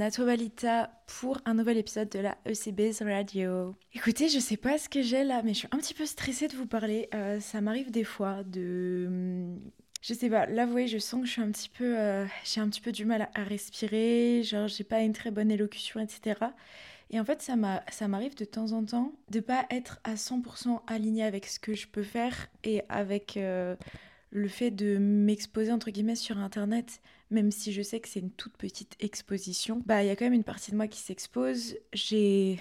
Nato 0.00 0.24
Balita 0.24 0.90
pour 1.06 1.42
un 1.44 1.52
nouvel 1.52 1.76
épisode 1.76 2.08
de 2.08 2.20
la 2.20 2.38
ECB's 2.46 3.02
Radio. 3.02 3.76
Écoutez, 3.92 4.30
je 4.30 4.38
sais 4.38 4.56
pas 4.56 4.78
ce 4.78 4.88
que 4.88 5.02
j'ai 5.02 5.24
là, 5.24 5.42
mais 5.44 5.52
je 5.52 5.58
suis 5.58 5.68
un 5.72 5.76
petit 5.76 5.92
peu 5.92 6.06
stressée 6.06 6.48
de 6.48 6.56
vous 6.56 6.64
parler. 6.64 7.10
Euh, 7.14 7.38
ça 7.38 7.60
m'arrive 7.60 7.90
des 7.90 8.04
fois 8.04 8.42
de. 8.42 9.04
Hum, 9.08 9.60
je 10.00 10.14
sais 10.14 10.30
pas, 10.30 10.46
là 10.46 10.64
vous 10.64 10.72
voyez, 10.72 10.88
je 10.88 10.96
sens 10.96 11.20
que 11.20 11.26
je 11.26 11.32
suis 11.32 11.42
un 11.42 11.50
petit 11.50 11.68
peu. 11.68 11.98
euh, 11.98 12.24
j'ai 12.44 12.62
un 12.62 12.70
petit 12.70 12.80
peu 12.80 12.92
du 12.92 13.04
mal 13.04 13.28
à, 13.34 13.42
respirer, 13.44 14.42
genre 14.42 14.68
j'ai 14.68 14.84
pas 14.84 15.02
une 15.02 15.12
très 15.12 15.30
bonne 15.30 15.50
élocution, 15.50 16.00
etc. 16.00 16.46
Et 17.10 17.20
en 17.20 17.24
fait, 17.26 17.42
ça 17.42 17.56
m'arrive 18.08 18.34
de 18.36 18.46
temps 18.46 18.72
en 18.72 18.82
temps 18.82 19.12
de 19.28 19.40
pas 19.40 19.66
être 19.68 20.00
à 20.04 20.14
100% 20.14 20.80
alignée 20.86 21.24
avec 21.24 21.44
ce 21.44 21.60
que 21.60 21.74
je 21.74 21.86
peux 21.86 22.04
faire 22.04 22.46
et 22.64 22.84
avec 22.88 23.36
euh, 23.36 23.76
le 24.30 24.48
fait 24.48 24.70
de 24.70 24.98
m'exposer 24.98 25.72
entre 25.72 25.90
guillemets 25.90 26.16
sur 26.16 26.38
Internet 26.38 27.00
même 27.30 27.52
si 27.52 27.72
je 27.72 27.82
sais 27.82 28.00
que 28.00 28.08
c'est 28.08 28.20
une 28.20 28.32
toute 28.32 28.56
petite 28.56 28.96
exposition, 28.98 29.82
bah 29.86 30.02
il 30.02 30.08
y 30.08 30.10
a 30.10 30.16
quand 30.16 30.24
même 30.24 30.32
une 30.32 30.44
partie 30.44 30.72
de 30.72 30.76
moi 30.76 30.88
qui 30.88 30.98
s'expose. 30.98 31.76
J'ai 31.92 32.58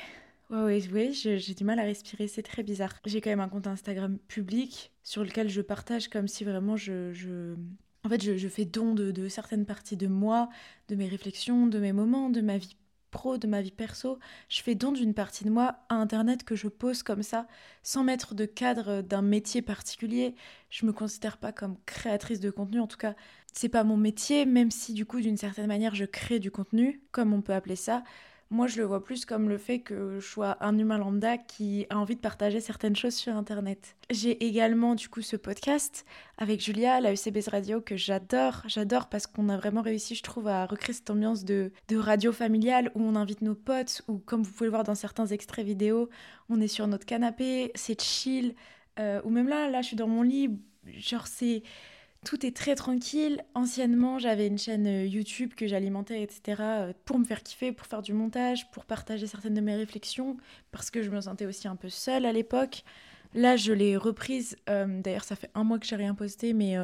Ouais, 0.49 0.63
ouais, 0.63 0.87
ouais, 0.91 1.11
j'ai 1.13 1.53
du 1.53 1.63
mal 1.63 1.79
à 1.79 1.83
respirer, 1.83 2.27
c'est 2.27 2.41
très 2.41 2.63
bizarre. 2.63 2.99
J'ai 3.05 3.21
quand 3.21 3.29
même 3.29 3.39
un 3.39 3.49
compte 3.49 3.67
Instagram 3.67 4.17
public 4.27 4.91
sur 5.03 5.23
lequel 5.23 5.47
je 5.47 5.61
partage 5.61 6.07
comme 6.09 6.27
si 6.27 6.43
vraiment 6.43 6.75
je... 6.75 7.55
En 8.03 8.09
fait, 8.09 8.23
je, 8.23 8.37
je 8.37 8.47
fais 8.47 8.65
don 8.65 8.95
de, 8.95 9.11
de 9.11 9.27
certaines 9.27 9.65
parties 9.65 9.97
de 9.97 10.07
moi, 10.07 10.49
de 10.87 10.95
mes 10.95 11.07
réflexions, 11.07 11.67
de 11.67 11.79
mes 11.79 11.93
moments, 11.93 12.29
de 12.29 12.41
ma 12.41 12.57
vie 12.57 12.77
pro, 13.09 13.37
de 13.37 13.47
ma 13.47 13.61
vie 13.61 13.71
perso. 13.71 14.19
Je 14.49 14.61
fais 14.61 14.75
don 14.75 14.91
d'une 14.91 15.13
partie 15.13 15.43
de 15.43 15.49
moi 15.49 15.77
à 15.89 15.95
Internet 15.95 16.43
que 16.43 16.55
je 16.55 16.67
pose 16.67 17.03
comme 17.03 17.23
ça, 17.23 17.47
sans 17.83 18.03
mettre 18.03 18.35
de 18.35 18.45
cadre 18.45 19.01
d'un 19.01 19.21
métier 19.21 19.61
particulier. 19.61 20.35
Je 20.69 20.85
me 20.85 20.93
considère 20.93 21.37
pas 21.37 21.51
comme 21.51 21.77
créatrice 21.85 22.39
de 22.39 22.51
contenu, 22.51 22.79
en 22.79 22.87
tout 22.87 22.97
cas, 22.97 23.15
c'est 23.53 23.69
pas 23.69 23.83
mon 23.83 23.97
métier, 23.97 24.45
même 24.45 24.71
si 24.71 24.93
du 24.93 25.05
coup, 25.05 25.21
d'une 25.21 25.37
certaine 25.37 25.67
manière, 25.67 25.95
je 25.95 26.05
crée 26.05 26.39
du 26.39 26.51
contenu, 26.51 27.01
comme 27.11 27.33
on 27.33 27.41
peut 27.41 27.53
appeler 27.53 27.75
ça. 27.75 28.03
Moi, 28.51 28.65
je 28.65 28.77
le 28.77 28.83
vois 28.83 29.03
plus 29.03 29.25
comme 29.25 29.47
le 29.47 29.59
fait 29.59 29.79
que 29.79 30.19
je 30.19 30.25
sois 30.25 30.57
un 30.61 30.75
humain 30.79 30.97
lambda 30.97 31.37
qui 31.37 31.85
a 31.91 31.99
envie 31.99 32.15
de 32.15 32.19
partager 32.19 32.59
certaines 32.59 32.95
choses 32.95 33.13
sur 33.13 33.35
Internet. 33.35 33.95
J'ai 34.09 34.43
également, 34.43 34.95
du 34.95 35.07
coup, 35.07 35.21
ce 35.21 35.35
podcast 35.35 36.03
avec 36.39 36.59
Julia, 36.59 36.99
la 36.99 37.13
UCBS 37.13 37.49
Radio, 37.51 37.79
que 37.79 37.95
j'adore. 37.95 38.63
J'adore 38.65 39.07
parce 39.07 39.27
qu'on 39.27 39.49
a 39.49 39.57
vraiment 39.57 39.83
réussi, 39.83 40.15
je 40.15 40.23
trouve, 40.23 40.47
à 40.47 40.65
recréer 40.65 40.95
cette 40.95 41.11
ambiance 41.11 41.45
de, 41.45 41.71
radio 41.93 42.31
familiale 42.31 42.91
où 42.95 43.03
on 43.03 43.15
invite 43.15 43.43
nos 43.43 43.53
potes, 43.53 44.01
ou 44.07 44.17
comme 44.17 44.41
vous 44.41 44.51
pouvez 44.51 44.65
le 44.65 44.71
voir 44.71 44.83
dans 44.83 44.95
certains 44.95 45.27
extraits 45.27 45.63
vidéo, 45.65 46.09
on 46.49 46.59
est 46.59 46.67
sur 46.67 46.87
notre 46.87 47.05
canapé, 47.05 47.71
c'est 47.75 48.01
chill. 48.01 48.55
Euh, 48.97 49.21
ou 49.25 49.29
même 49.29 49.47
là, 49.47 49.69
là, 49.69 49.83
je 49.83 49.87
suis 49.87 49.95
dans 49.95 50.07
mon 50.07 50.23
lit, 50.23 50.59
genre, 50.87 51.27
c'est 51.27 51.61
tout 52.25 52.45
est 52.45 52.55
très 52.55 52.75
tranquille. 52.75 53.43
Anciennement, 53.53 54.19
j'avais 54.19 54.47
une 54.47 54.57
chaîne 54.57 54.87
euh, 54.87 55.05
YouTube 55.05 55.53
que 55.55 55.67
j'alimentais, 55.67 56.21
etc., 56.21 56.61
euh, 56.61 56.93
pour 57.05 57.17
me 57.19 57.25
faire 57.25 57.43
kiffer, 57.43 57.71
pour 57.71 57.87
faire 57.87 58.01
du 58.01 58.13
montage, 58.13 58.69
pour 58.71 58.85
partager 58.85 59.27
certaines 59.27 59.53
de 59.53 59.61
mes 59.61 59.75
réflexions, 59.75 60.37
parce 60.71 60.91
que 60.91 61.01
je 61.01 61.09
me 61.09 61.21
sentais 61.21 61.45
aussi 61.45 61.67
un 61.67 61.75
peu 61.75 61.89
seule 61.89 62.25
à 62.25 62.33
l'époque. 62.33 62.83
Là, 63.33 63.55
je 63.55 63.71
l'ai 63.71 63.95
reprise. 63.95 64.57
euh, 64.69 65.01
D'ailleurs, 65.01 65.23
ça 65.23 65.35
fait 65.35 65.51
un 65.53 65.63
mois 65.63 65.79
que 65.79 65.85
j'ai 65.85 65.95
rien 65.95 66.15
posté, 66.15 66.53
mais 66.53 66.75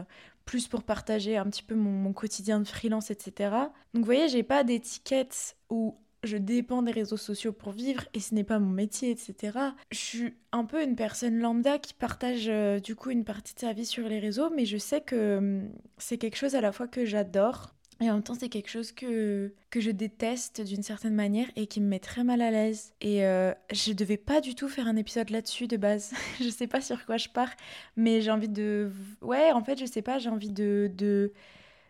plus 0.45 0.67
pour 0.67 0.83
partager 0.83 1.38
un 1.38 1.45
petit 1.45 1.64
peu 1.64 1.75
mon, 1.75 2.14
quotidien 2.14 2.59
de 2.59 2.67
freelance, 2.67 3.09
etc. 3.09 3.49
Donc, 3.94 4.02
vous 4.02 4.05
voyez, 4.05 4.30
j'ai 4.30 4.44
pas 4.44 4.64
d'étiquette 4.64 5.58
où 5.70 5.97
je 6.25 6.37
dépends 6.37 6.81
des 6.81 6.91
réseaux 6.91 7.17
sociaux 7.17 7.51
pour 7.51 7.71
vivre 7.71 8.03
et 8.13 8.19
ce 8.19 8.33
n'est 8.35 8.43
pas 8.43 8.59
mon 8.59 8.69
métier, 8.69 9.11
etc. 9.11 9.57
Je 9.91 9.97
suis 9.97 10.33
un 10.51 10.65
peu 10.65 10.83
une 10.83 10.95
personne 10.95 11.39
lambda 11.39 11.79
qui 11.79 11.93
partage 11.93 12.47
euh, 12.47 12.79
du 12.79 12.95
coup 12.95 13.11
une 13.11 13.23
partie 13.23 13.53
de 13.53 13.59
sa 13.59 13.73
vie 13.73 13.85
sur 13.85 14.07
les 14.07 14.19
réseaux, 14.19 14.49
mais 14.55 14.65
je 14.65 14.77
sais 14.77 15.02
que 15.02 15.37
hum, 15.37 15.69
c'est 15.97 16.17
quelque 16.17 16.37
chose 16.37 16.55
à 16.55 16.61
la 16.61 16.71
fois 16.71 16.87
que 16.87 17.05
j'adore 17.05 17.73
et 18.02 18.09
en 18.09 18.15
même 18.15 18.23
temps 18.23 18.35
c'est 18.37 18.49
quelque 18.49 18.69
chose 18.69 18.91
que, 18.91 19.53
que 19.69 19.80
je 19.80 19.89
déteste 19.89 20.59
d'une 20.61 20.83
certaine 20.83 21.15
manière 21.15 21.47
et 21.55 21.65
qui 21.67 21.80
me 21.80 21.87
met 21.87 21.99
très 21.99 22.23
mal 22.23 22.41
à 22.41 22.52
l'aise. 22.52 22.93
Et 22.99 23.25
euh, 23.25 23.53
je 23.71 23.93
devais 23.93 24.17
pas 24.17 24.41
du 24.41 24.53
tout 24.53 24.67
faire 24.67 24.87
un 24.87 24.97
épisode 24.97 25.30
là-dessus 25.30 25.67
de 25.67 25.77
base. 25.77 26.11
je 26.41 26.49
sais 26.49 26.67
pas 26.67 26.81
sur 26.81 27.05
quoi 27.05 27.17
je 27.17 27.30
pars, 27.30 27.52
mais 27.95 28.21
j'ai 28.21 28.31
envie 28.31 28.49
de... 28.49 28.91
Ouais, 29.21 29.52
en 29.52 29.64
fait 29.64 29.80
je 29.80 29.85
sais 29.85 30.02
pas, 30.02 30.19
j'ai 30.19 30.30
envie 30.30 30.52
de... 30.52 30.91
de 30.95 31.31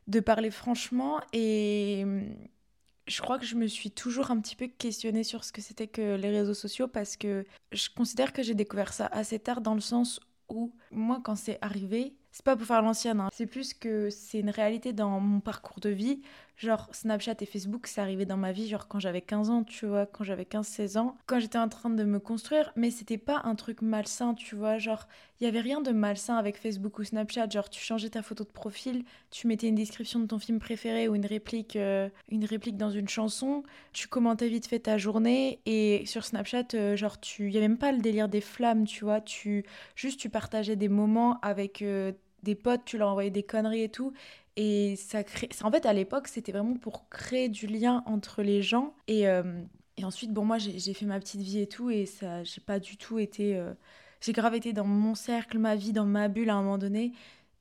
de 0.07 0.19
parler 0.19 0.51
franchement 0.51 1.19
et 1.33 2.01
hum, 2.03 2.23
je 3.07 3.21
crois 3.21 3.37
que 3.37 3.45
je 3.45 3.55
me 3.55 3.67
suis 3.67 3.91
toujours 3.91 4.31
un 4.31 4.39
petit 4.39 4.55
peu 4.55 4.67
questionnée 4.67 5.23
sur 5.23 5.43
ce 5.43 5.51
que 5.51 5.61
c'était 5.61 5.87
que 5.87 6.15
les 6.15 6.29
réseaux 6.29 6.53
sociaux 6.53 6.87
parce 6.87 7.17
que 7.17 7.45
je 7.71 7.89
considère 7.95 8.33
que 8.33 8.41
j'ai 8.43 8.55
découvert 8.55 8.93
ça 8.93 9.07
assez 9.07 9.39
tard 9.39 9.61
dans 9.61 9.75
le 9.75 9.81
sens 9.81 10.19
où 10.49 10.73
moi 10.91 11.21
quand 11.23 11.35
c'est 11.35 11.57
arrivé, 11.61 12.15
c'est 12.31 12.45
pas 12.45 12.55
pour 12.55 12.65
faire 12.67 12.81
l'ancienne, 12.81 13.19
hein, 13.19 13.29
c'est 13.33 13.45
plus 13.45 13.73
que 13.73 14.09
c'est 14.09 14.39
une 14.39 14.49
réalité 14.49 14.93
dans 14.93 15.19
mon 15.19 15.39
parcours 15.39 15.79
de 15.79 15.89
vie. 15.89 16.21
Genre 16.57 16.87
Snapchat 16.93 17.35
et 17.41 17.45
Facebook, 17.45 17.87
c'est 17.87 17.99
arrivé 17.99 18.25
dans 18.25 18.37
ma 18.37 18.53
vie 18.53 18.67
genre 18.67 18.87
quand 18.87 18.99
j'avais 18.99 19.21
15 19.21 19.49
ans, 19.49 19.63
tu 19.63 19.85
vois, 19.85 20.05
quand 20.05 20.23
j'avais 20.23 20.43
15-16 20.43 20.97
ans, 20.97 21.17
quand 21.25 21.39
j'étais 21.39 21.57
en 21.57 21.67
train 21.67 21.89
de 21.89 22.03
me 22.03 22.19
construire, 22.19 22.71
mais 22.77 22.91
c'était 22.91 23.17
pas 23.17 23.41
un 23.43 23.55
truc 23.55 23.81
malsain, 23.81 24.33
tu 24.33 24.55
vois, 24.55 24.77
genre 24.77 25.07
il 25.41 25.43
y 25.43 25.47
avait 25.47 25.59
rien 25.59 25.81
de 25.81 25.91
malsain 25.91 26.37
avec 26.37 26.57
Facebook 26.57 26.97
ou 26.99 27.03
Snapchat, 27.03 27.49
genre 27.49 27.69
tu 27.69 27.81
changeais 27.81 28.09
ta 28.09 28.21
photo 28.21 28.45
de 28.45 28.49
profil, 28.49 29.03
tu 29.31 29.47
mettais 29.47 29.67
une 29.67 29.75
description 29.75 30.19
de 30.21 30.27
ton 30.27 30.39
film 30.39 30.59
préféré 30.59 31.09
ou 31.09 31.15
une 31.15 31.25
réplique, 31.25 31.75
euh, 31.75 32.07
une 32.29 32.45
réplique 32.45 32.77
dans 32.77 32.89
une 32.89 33.09
chanson, 33.09 33.63
tu 33.91 34.07
commentais 34.07 34.47
vite 34.47 34.67
fait 34.67 34.79
ta 34.79 34.97
journée 34.97 35.59
et 35.65 36.05
sur 36.05 36.23
Snapchat, 36.23 36.67
euh, 36.73 36.95
genre 36.95 37.19
tu, 37.19 37.47
il 37.47 37.53
y 37.53 37.57
avait 37.57 37.67
même 37.67 37.77
pas 37.77 37.91
le 37.91 37.99
délire 37.99 38.29
des 38.29 38.41
flammes, 38.41 38.85
tu 38.85 39.03
vois, 39.03 39.19
tu 39.19 39.65
juste 39.95 40.21
tu 40.21 40.29
partageais 40.29 40.77
des 40.77 40.89
moments 40.89 41.37
avec 41.41 41.81
euh, 41.81 42.13
des 42.43 42.55
potes, 42.55 42.85
tu 42.85 42.97
leur 42.97 43.09
envoyais 43.09 43.31
des 43.31 43.43
conneries 43.43 43.83
et 43.83 43.89
tout. 43.89 44.13
Et 44.57 44.95
ça 44.95 45.23
crée... 45.23 45.49
En 45.63 45.71
fait, 45.71 45.85
à 45.85 45.93
l'époque, 45.93 46.27
c'était 46.27 46.51
vraiment 46.51 46.75
pour 46.77 47.09
créer 47.09 47.49
du 47.49 47.67
lien 47.67 48.03
entre 48.05 48.41
les 48.41 48.61
gens. 48.61 48.93
Et, 49.07 49.27
euh, 49.27 49.61
et 49.97 50.05
ensuite, 50.05 50.31
bon, 50.31 50.45
moi, 50.45 50.57
j'ai 50.57 50.93
fait 50.93 51.05
ma 51.05 51.19
petite 51.19 51.41
vie 51.41 51.59
et 51.59 51.67
tout. 51.67 51.89
Et 51.89 52.05
ça, 52.05 52.43
j'ai 52.43 52.61
pas 52.61 52.79
du 52.79 52.97
tout 52.97 53.19
été... 53.19 53.57
euh, 53.57 53.73
J'ai 54.21 54.31
grave 54.33 54.55
été 54.55 54.73
dans 54.73 54.85
mon 54.85 55.15
cercle, 55.15 55.59
ma 55.59 55.75
vie, 55.75 55.93
dans 55.93 56.05
ma 56.05 56.27
bulle 56.29 56.49
à 56.49 56.55
un 56.55 56.61
moment 56.63 56.77
donné. 56.77 57.11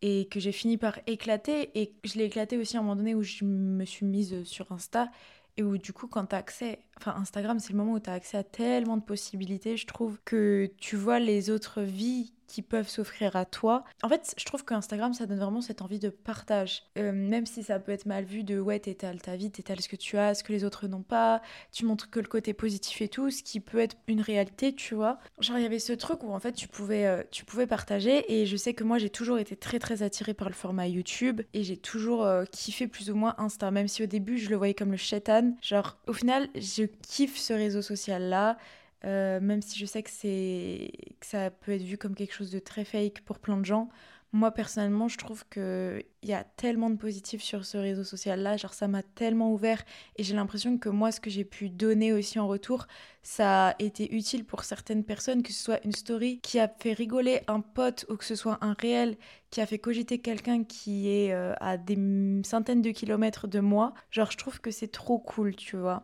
Et 0.03 0.29
que 0.31 0.39
j'ai 0.39 0.53
fini 0.53 0.77
par 0.77 0.99
éclater. 1.07 1.71
Et 1.79 1.95
je 2.05 2.19
l'ai 2.19 2.25
éclaté 2.25 2.59
aussi 2.59 2.77
à 2.77 2.81
un 2.81 2.83
moment 2.83 2.97
donné 2.97 3.15
où 3.15 3.23
je 3.23 3.45
me 3.45 3.85
suis 3.85 4.07
mise 4.07 4.45
sur 4.45 4.71
Insta. 4.71 5.11
Et 5.57 5.63
où 5.63 5.79
du 5.79 5.93
coup, 5.93 6.09
quand 6.09 6.27
tu 6.27 6.35
as 6.35 6.39
accès, 6.39 6.81
enfin 6.99 7.15
Instagram, 7.17 7.61
c'est 7.61 7.73
le 7.73 7.79
moment 7.79 7.93
où 7.93 8.01
tu 8.01 8.11
as 8.11 8.15
accès 8.15 8.37
à 8.37 8.43
tellement 8.43 8.97
de 8.97 9.03
possibilités, 9.03 9.77
je 9.77 9.87
trouve, 9.87 10.19
que 10.25 10.71
tu 10.79 10.97
vois 10.97 11.21
les 11.21 11.49
autres 11.51 11.83
vies 11.83 12.33
qui 12.55 12.63
peuvent 12.63 12.89
s'offrir 12.89 13.35
à 13.35 13.47
toi. 13.47 13.83
En 14.05 14.09
fait, 14.09 14.33
je 14.39 14.45
trouve 14.45 14.65
qu'Instagram, 14.65 15.13
ça 15.13 15.27
donne 15.27 15.41
vraiment 15.41 15.61
cette 15.61 15.83
envie 15.83 15.99
de 15.99 16.09
partage. 16.09 16.85
Euh, 16.97 17.11
même 17.11 17.47
si 17.47 17.65
ça 17.65 17.81
peut 17.81 17.91
être 17.91 18.07
mal 18.07 18.25
vu 18.25 18.45
de 18.45 18.61
ouais, 18.61 18.79
t'étales 18.79 19.21
ta 19.21 19.35
vie, 19.35 19.51
t'étales 19.51 19.81
ce 19.81 19.89
que 19.89 19.97
tu 19.97 20.17
as, 20.19 20.35
ce 20.35 20.45
que 20.45 20.53
les 20.53 20.63
autres 20.63 20.87
n'ont 20.87 21.03
pas, 21.03 21.43
tu 21.73 21.85
montres 21.85 22.11
que 22.11 22.21
le 22.21 22.29
côté 22.29 22.55
positif 22.55 23.03
et 23.03 23.09
tout, 23.09 23.29
ce 23.31 23.43
qui 23.43 23.59
peut 23.59 23.81
être 23.81 23.97
une 24.07 24.21
réalité, 24.21 24.73
tu 24.73 24.95
vois. 24.95 25.19
Genre, 25.41 25.59
il 25.59 25.63
y 25.63 25.67
avait 25.67 25.81
ce 25.81 25.93
truc 25.93 26.23
où 26.23 26.33
en 26.33 26.39
fait, 26.39 26.53
tu 26.53 26.69
pouvais, 26.69 27.07
euh, 27.07 27.25
tu 27.33 27.45
pouvais 27.45 27.67
partager 27.67 28.33
et 28.33 28.47
je 28.47 28.57
sais 28.57 28.73
que 28.73 28.85
moi, 28.85 28.99
j'ai 28.99 29.11
toujours 29.11 29.39
été 29.39 29.57
très 29.57 29.81
très 29.81 30.05
attirée 30.05 30.35
par 30.35 30.49
le 30.49 30.55
format 30.55 30.87
YouTube 30.87 31.43
et 31.55 31.65
j'ai 31.65 31.77
toujours 31.77 32.25
euh, 32.25 32.45
kiffé 32.45 32.87
plus 32.87 33.11
ou 33.11 33.17
moins 33.17 33.35
Insta, 33.39 33.73
même 33.73 33.89
si 33.89 34.05
au 34.05 34.07
début, 34.07 34.39
je 34.39 34.49
le 34.49 34.55
voyais 34.55 34.75
comme 34.75 34.93
le 34.93 34.97
shaitan. 34.97 35.57
Genre, 35.61 35.99
au 36.07 36.13
final, 36.13 36.49
je 36.55 36.85
kiffe 36.85 37.37
ce 37.37 37.53
réseau 37.53 37.83
social-là. 37.83 38.59
Euh, 39.05 39.41
même 39.41 39.63
si 39.63 39.79
je 39.79 39.87
sais 39.87 40.03
que, 40.03 40.11
c'est... 40.11 40.91
que 41.21 41.27
ça 41.27 41.51
peut 41.51 41.73
être 41.73 41.83
vu 41.83 41.99
comme 41.99 42.15
quelque 42.15 42.35
chose 42.35 42.51
de 42.51 42.59
très 42.59 42.85
fake 42.85 43.21
pour 43.23 43.39
plein 43.39 43.57
de 43.57 43.65
gens, 43.65 43.89
moi 44.35 44.51
personnellement, 44.51 45.07
je 45.07 45.17
trouve 45.17 45.45
qu'il 45.49 46.05
y 46.25 46.33
a 46.33 46.43
tellement 46.43 46.91
de 46.91 46.97
positifs 46.97 47.41
sur 47.41 47.65
ce 47.65 47.79
réseau 47.79 48.03
social-là, 48.03 48.57
genre 48.57 48.75
ça 48.75 48.89
m'a 48.89 49.03
tellement 49.05 49.53
ouvert 49.53 49.85
et 50.17 50.25
j'ai 50.25 50.35
l'impression 50.35 50.77
que 50.77 50.89
moi, 50.89 51.13
ce 51.13 51.21
que 51.21 51.31
j'ai 51.31 51.45
pu 51.45 51.71
donner 51.71 52.13
aussi 52.13 52.41
en 52.41 52.49
retour, 52.49 52.89
ça 53.23 53.69
a 53.69 53.75
été 53.79 54.13
utile 54.13 54.45
pour 54.45 54.65
certaines 54.65 55.05
personnes, 55.05 55.45
que 55.45 55.53
ce 55.53 55.63
soit 55.63 55.85
une 55.85 55.93
story 55.93 56.41
qui 56.41 56.59
a 56.59 56.69
fait 56.69 56.95
rigoler 56.95 57.43
un 57.47 57.61
pote 57.61 58.07
ou 58.09 58.17
que 58.17 58.25
ce 58.25 58.35
soit 58.35 58.59
un 58.61 58.75
réel 58.81 59.17
qui 59.51 59.61
a 59.61 59.67
fait 59.67 59.79
cogiter 59.79 60.19
quelqu'un 60.19 60.65
qui 60.65 61.09
est 61.09 61.33
euh, 61.33 61.55
à 61.61 61.77
des 61.77 61.97
centaines 62.45 62.83
de 62.83 62.91
kilomètres 62.91 63.47
de 63.47 63.61
moi. 63.61 63.95
Genre, 64.11 64.33
je 64.33 64.37
trouve 64.37 64.61
que 64.61 64.73
c'est 64.73 64.91
trop 64.91 65.21
cool, 65.21 65.55
tu 65.55 65.77
vois. 65.77 66.03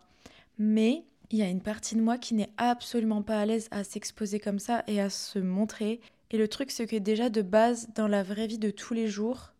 Mais 0.56 1.04
il 1.30 1.38
y 1.38 1.42
a 1.42 1.48
une 1.48 1.62
partie 1.62 1.94
de 1.94 2.02
moi 2.02 2.18
qui 2.18 2.34
n'est 2.34 2.50
absolument 2.56 3.22
pas 3.22 3.40
à 3.40 3.46
l'aise 3.46 3.68
à 3.70 3.84
s'exposer 3.84 4.40
comme 4.40 4.58
ça 4.58 4.82
et 4.86 5.00
à 5.00 5.10
se 5.10 5.38
montrer. 5.38 6.00
Et 6.30 6.38
le 6.38 6.48
truc, 6.48 6.70
c'est 6.70 6.86
que 6.86 6.96
déjà 6.96 7.30
de 7.30 7.42
base, 7.42 7.88
dans 7.94 8.08
la 8.08 8.22
vraie 8.22 8.46
vie 8.46 8.58
de 8.58 8.70
tous 8.70 8.94
les 8.94 9.08
jours, 9.08 9.52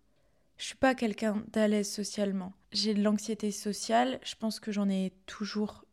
je 0.57 0.65
suis 0.65 0.77
pas 0.77 0.95
quelqu'un 0.95 1.43
d'à 1.53 1.69
l'aise 1.69 1.91
socialement. 1.91 2.53
J'ai 2.73 2.95
de 2.95 3.03
l'anxiété 3.03 3.51
sociale, 3.51 4.21
je 4.23 4.35
pense 4.35 4.61
que 4.61 4.73
j'en 4.73 4.89
ai 4.89 5.13
toujours 5.27 5.85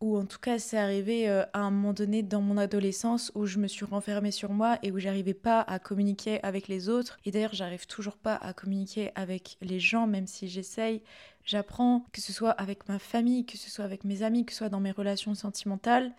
ou 0.00 0.16
en 0.16 0.24
tout 0.24 0.38
cas 0.38 0.58
c'est 0.58 0.78
arrivé 0.78 1.28
euh, 1.28 1.44
à 1.52 1.60
un 1.60 1.70
moment 1.70 1.92
donné 1.92 2.22
dans 2.22 2.40
mon 2.40 2.56
adolescence 2.56 3.32
où 3.34 3.46
je 3.46 3.58
me 3.58 3.66
suis 3.66 3.84
renfermée 3.84 4.30
sur 4.30 4.50
moi 4.50 4.78
et 4.82 4.92
où 4.92 4.98
j'arrivais 4.98 5.34
pas 5.34 5.60
à 5.60 5.78
communiquer 5.78 6.42
avec 6.44 6.68
les 6.68 6.88
autres. 6.88 7.18
Et 7.24 7.30
d'ailleurs 7.30 7.54
j'arrive 7.54 7.86
toujours 7.86 8.16
pas 8.16 8.36
à 8.36 8.52
communiquer 8.52 9.10
avec 9.14 9.56
les 9.60 9.80
gens, 9.80 10.06
même 10.06 10.26
si 10.26 10.48
j'essaye. 10.48 11.02
J'apprends, 11.44 12.04
que 12.12 12.20
ce 12.20 12.32
soit 12.32 12.50
avec 12.50 12.88
ma 12.88 12.98
famille, 12.98 13.46
que 13.46 13.56
ce 13.56 13.70
soit 13.70 13.84
avec 13.84 14.04
mes 14.04 14.22
amis, 14.22 14.44
que 14.44 14.52
ce 14.52 14.58
soit 14.58 14.68
dans 14.68 14.80
mes 14.80 14.92
relations 14.92 15.34
sentimentales. 15.34 16.12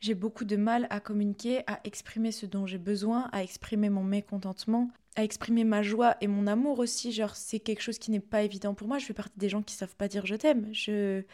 J'ai 0.00 0.14
beaucoup 0.14 0.44
de 0.44 0.56
mal 0.56 0.86
à 0.90 1.00
communiquer, 1.00 1.64
à 1.66 1.80
exprimer 1.84 2.30
ce 2.30 2.46
dont 2.46 2.66
j'ai 2.66 2.78
besoin, 2.78 3.28
à 3.32 3.42
exprimer 3.42 3.90
mon 3.90 4.04
mécontentement, 4.04 4.88
à 5.16 5.24
exprimer 5.24 5.64
ma 5.64 5.82
joie 5.82 6.16
et 6.20 6.28
mon 6.28 6.46
amour 6.46 6.78
aussi. 6.78 7.10
Genre, 7.10 7.34
c'est 7.34 7.58
quelque 7.58 7.82
chose 7.82 7.98
qui 7.98 8.12
n'est 8.12 8.20
pas 8.20 8.42
évident 8.42 8.74
pour 8.74 8.86
moi. 8.86 8.98
Je 8.98 9.06
fais 9.06 9.14
partie 9.14 9.36
des 9.36 9.48
gens 9.48 9.62
qui 9.62 9.74
savent 9.74 9.96
pas 9.96 10.06
dire 10.06 10.24
je 10.24 10.36
t'aime. 10.36 10.68
Je 10.72 11.24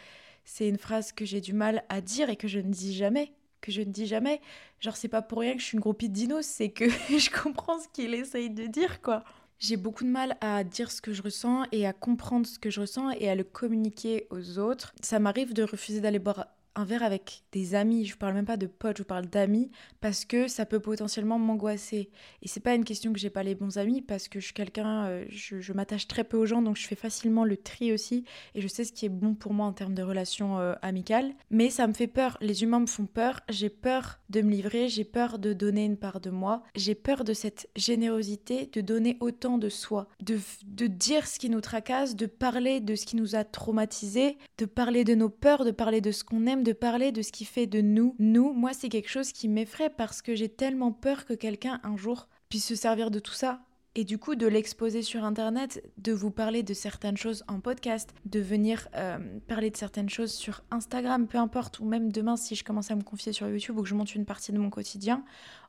c'est 0.44 0.68
une 0.68 0.78
phrase 0.78 1.12
que 1.12 1.24
j'ai 1.24 1.40
du 1.40 1.52
mal 1.52 1.84
à 1.88 2.00
dire 2.00 2.30
et 2.30 2.36
que 2.36 2.48
je 2.48 2.58
ne 2.58 2.70
dis 2.70 2.94
jamais. 2.94 3.32
Que 3.60 3.72
je 3.72 3.80
ne 3.80 3.90
dis 3.90 4.06
jamais. 4.06 4.40
Genre, 4.80 4.96
c'est 4.96 5.08
pas 5.08 5.22
pour 5.22 5.40
rien 5.40 5.54
que 5.54 5.60
je 5.60 5.66
suis 5.66 5.74
une 5.74 5.80
groupie 5.80 6.08
de 6.08 6.14
dinos, 6.14 6.44
c'est 6.46 6.70
que 6.70 6.88
je 7.08 7.30
comprends 7.30 7.80
ce 7.80 7.88
qu'il 7.88 8.14
essaye 8.14 8.50
de 8.50 8.66
dire, 8.66 9.00
quoi. 9.00 9.24
J'ai 9.58 9.76
beaucoup 9.76 10.04
de 10.04 10.10
mal 10.10 10.36
à 10.40 10.64
dire 10.64 10.90
ce 10.90 11.00
que 11.00 11.12
je 11.12 11.22
ressens 11.22 11.64
et 11.72 11.86
à 11.86 11.92
comprendre 11.92 12.46
ce 12.46 12.58
que 12.58 12.70
je 12.70 12.80
ressens 12.80 13.10
et 13.12 13.30
à 13.30 13.34
le 13.34 13.44
communiquer 13.44 14.26
aux 14.30 14.58
autres. 14.58 14.92
Ça 15.00 15.18
m'arrive 15.18 15.54
de 15.54 15.62
refuser 15.62 16.00
d'aller 16.00 16.18
boire 16.18 16.48
un 16.76 16.84
verre 16.84 17.02
avec 17.02 17.42
des 17.52 17.74
amis, 17.74 18.04
je 18.04 18.16
parle 18.16 18.34
même 18.34 18.46
pas 18.46 18.56
de 18.56 18.66
potes, 18.66 18.98
je 18.98 19.02
parle 19.02 19.26
d'amis, 19.26 19.70
parce 20.00 20.24
que 20.24 20.48
ça 20.48 20.66
peut 20.66 20.80
potentiellement 20.80 21.38
m'angoisser. 21.38 22.10
Et 22.42 22.48
c'est 22.48 22.60
pas 22.60 22.74
une 22.74 22.84
question 22.84 23.12
que 23.12 23.18
j'ai 23.18 23.30
pas 23.30 23.42
les 23.42 23.54
bons 23.54 23.78
amis, 23.78 24.02
parce 24.02 24.28
que 24.28 24.40
je 24.40 24.46
suis 24.46 24.54
quelqu'un, 24.54 25.06
euh, 25.06 25.24
je, 25.28 25.72
m'attache 25.72 26.08
très 26.08 26.24
peu 26.24 26.36
aux 26.36 26.46
gens, 26.46 26.62
donc 26.62 26.76
je 26.76 26.86
fais 26.86 26.96
facilement 26.96 27.44
le 27.44 27.56
tri 27.56 27.92
aussi, 27.92 28.24
et 28.54 28.60
je 28.60 28.68
sais 28.68 28.84
ce 28.84 28.92
qui 28.92 29.06
est 29.06 29.10
bon 29.10 29.34
pour 29.34 29.52
moi 29.52 29.66
en 29.66 29.72
termes 29.72 29.94
de 29.94 30.02
relations 30.02 30.58
euh, 30.58 30.74
amicales. 30.82 31.34
Mais 31.50 31.70
ça 31.70 31.86
me 31.86 31.92
fait 31.92 32.06
peur, 32.06 32.36
les 32.40 32.62
humains 32.62 32.80
me 32.80 32.86
font 32.86 33.06
peur, 33.06 33.40
j'ai 33.48 33.70
peur 33.70 34.18
de 34.30 34.42
me 34.42 34.50
livrer, 34.50 34.88
j'ai 34.88 35.04
peur 35.04 35.38
de 35.38 35.52
donner 35.52 35.84
une 35.84 35.96
part 35.96 36.20
de 36.20 36.30
moi, 36.30 36.62
j'ai 36.74 36.94
peur 36.94 37.24
de 37.24 37.34
cette 37.34 37.68
générosité, 37.76 38.68
de 38.72 38.80
donner 38.80 39.16
autant 39.20 39.58
de 39.58 39.68
soi, 39.68 40.08
de, 40.20 40.40
de 40.66 40.86
dire 40.86 41.26
ce 41.26 41.38
qui 41.38 41.50
nous 41.50 41.60
tracasse, 41.60 42.16
de 42.16 42.26
parler 42.26 42.80
de 42.80 42.96
ce 42.96 43.06
qui 43.06 43.16
nous 43.16 43.36
a 43.36 43.44
traumatisés, 43.44 44.38
de 44.58 44.64
parler 44.64 45.04
de 45.04 45.14
nos 45.14 45.28
peurs, 45.28 45.64
de 45.64 45.70
parler 45.70 46.00
de 46.00 46.10
ce 46.10 46.24
qu'on 46.24 46.46
aime, 46.46 46.63
de 46.64 46.72
parler 46.72 47.12
de 47.12 47.22
ce 47.22 47.30
qui 47.30 47.44
fait 47.44 47.66
de 47.66 47.80
nous. 47.80 48.16
Nous, 48.18 48.52
moi, 48.52 48.72
c'est 48.72 48.88
quelque 48.88 49.08
chose 49.08 49.32
qui 49.32 49.46
m'effraie 49.48 49.90
parce 49.90 50.22
que 50.22 50.34
j'ai 50.34 50.48
tellement 50.48 50.90
peur 50.90 51.24
que 51.24 51.34
quelqu'un 51.34 51.80
un 51.84 51.96
jour 51.96 52.28
puisse 52.48 52.66
se 52.66 52.74
servir 52.74 53.12
de 53.12 53.20
tout 53.20 53.32
ça. 53.32 53.60
Et 53.96 54.02
du 54.02 54.18
coup, 54.18 54.34
de 54.34 54.48
l'exposer 54.48 55.02
sur 55.02 55.22
Internet, 55.22 55.80
de 55.98 56.12
vous 56.12 56.32
parler 56.32 56.64
de 56.64 56.74
certaines 56.74 57.16
choses 57.16 57.44
en 57.46 57.60
podcast, 57.60 58.12
de 58.24 58.40
venir 58.40 58.88
euh, 58.96 59.18
parler 59.46 59.70
de 59.70 59.76
certaines 59.76 60.08
choses 60.08 60.32
sur 60.32 60.64
Instagram, 60.72 61.28
peu 61.28 61.38
importe, 61.38 61.78
ou 61.78 61.84
même 61.84 62.10
demain 62.10 62.36
si 62.36 62.56
je 62.56 62.64
commence 62.64 62.90
à 62.90 62.96
me 62.96 63.02
confier 63.02 63.32
sur 63.32 63.48
YouTube 63.48 63.78
ou 63.78 63.82
que 63.82 63.88
je 63.88 63.94
monte 63.94 64.16
une 64.16 64.24
partie 64.24 64.50
de 64.50 64.58
mon 64.58 64.68
quotidien, 64.68 65.24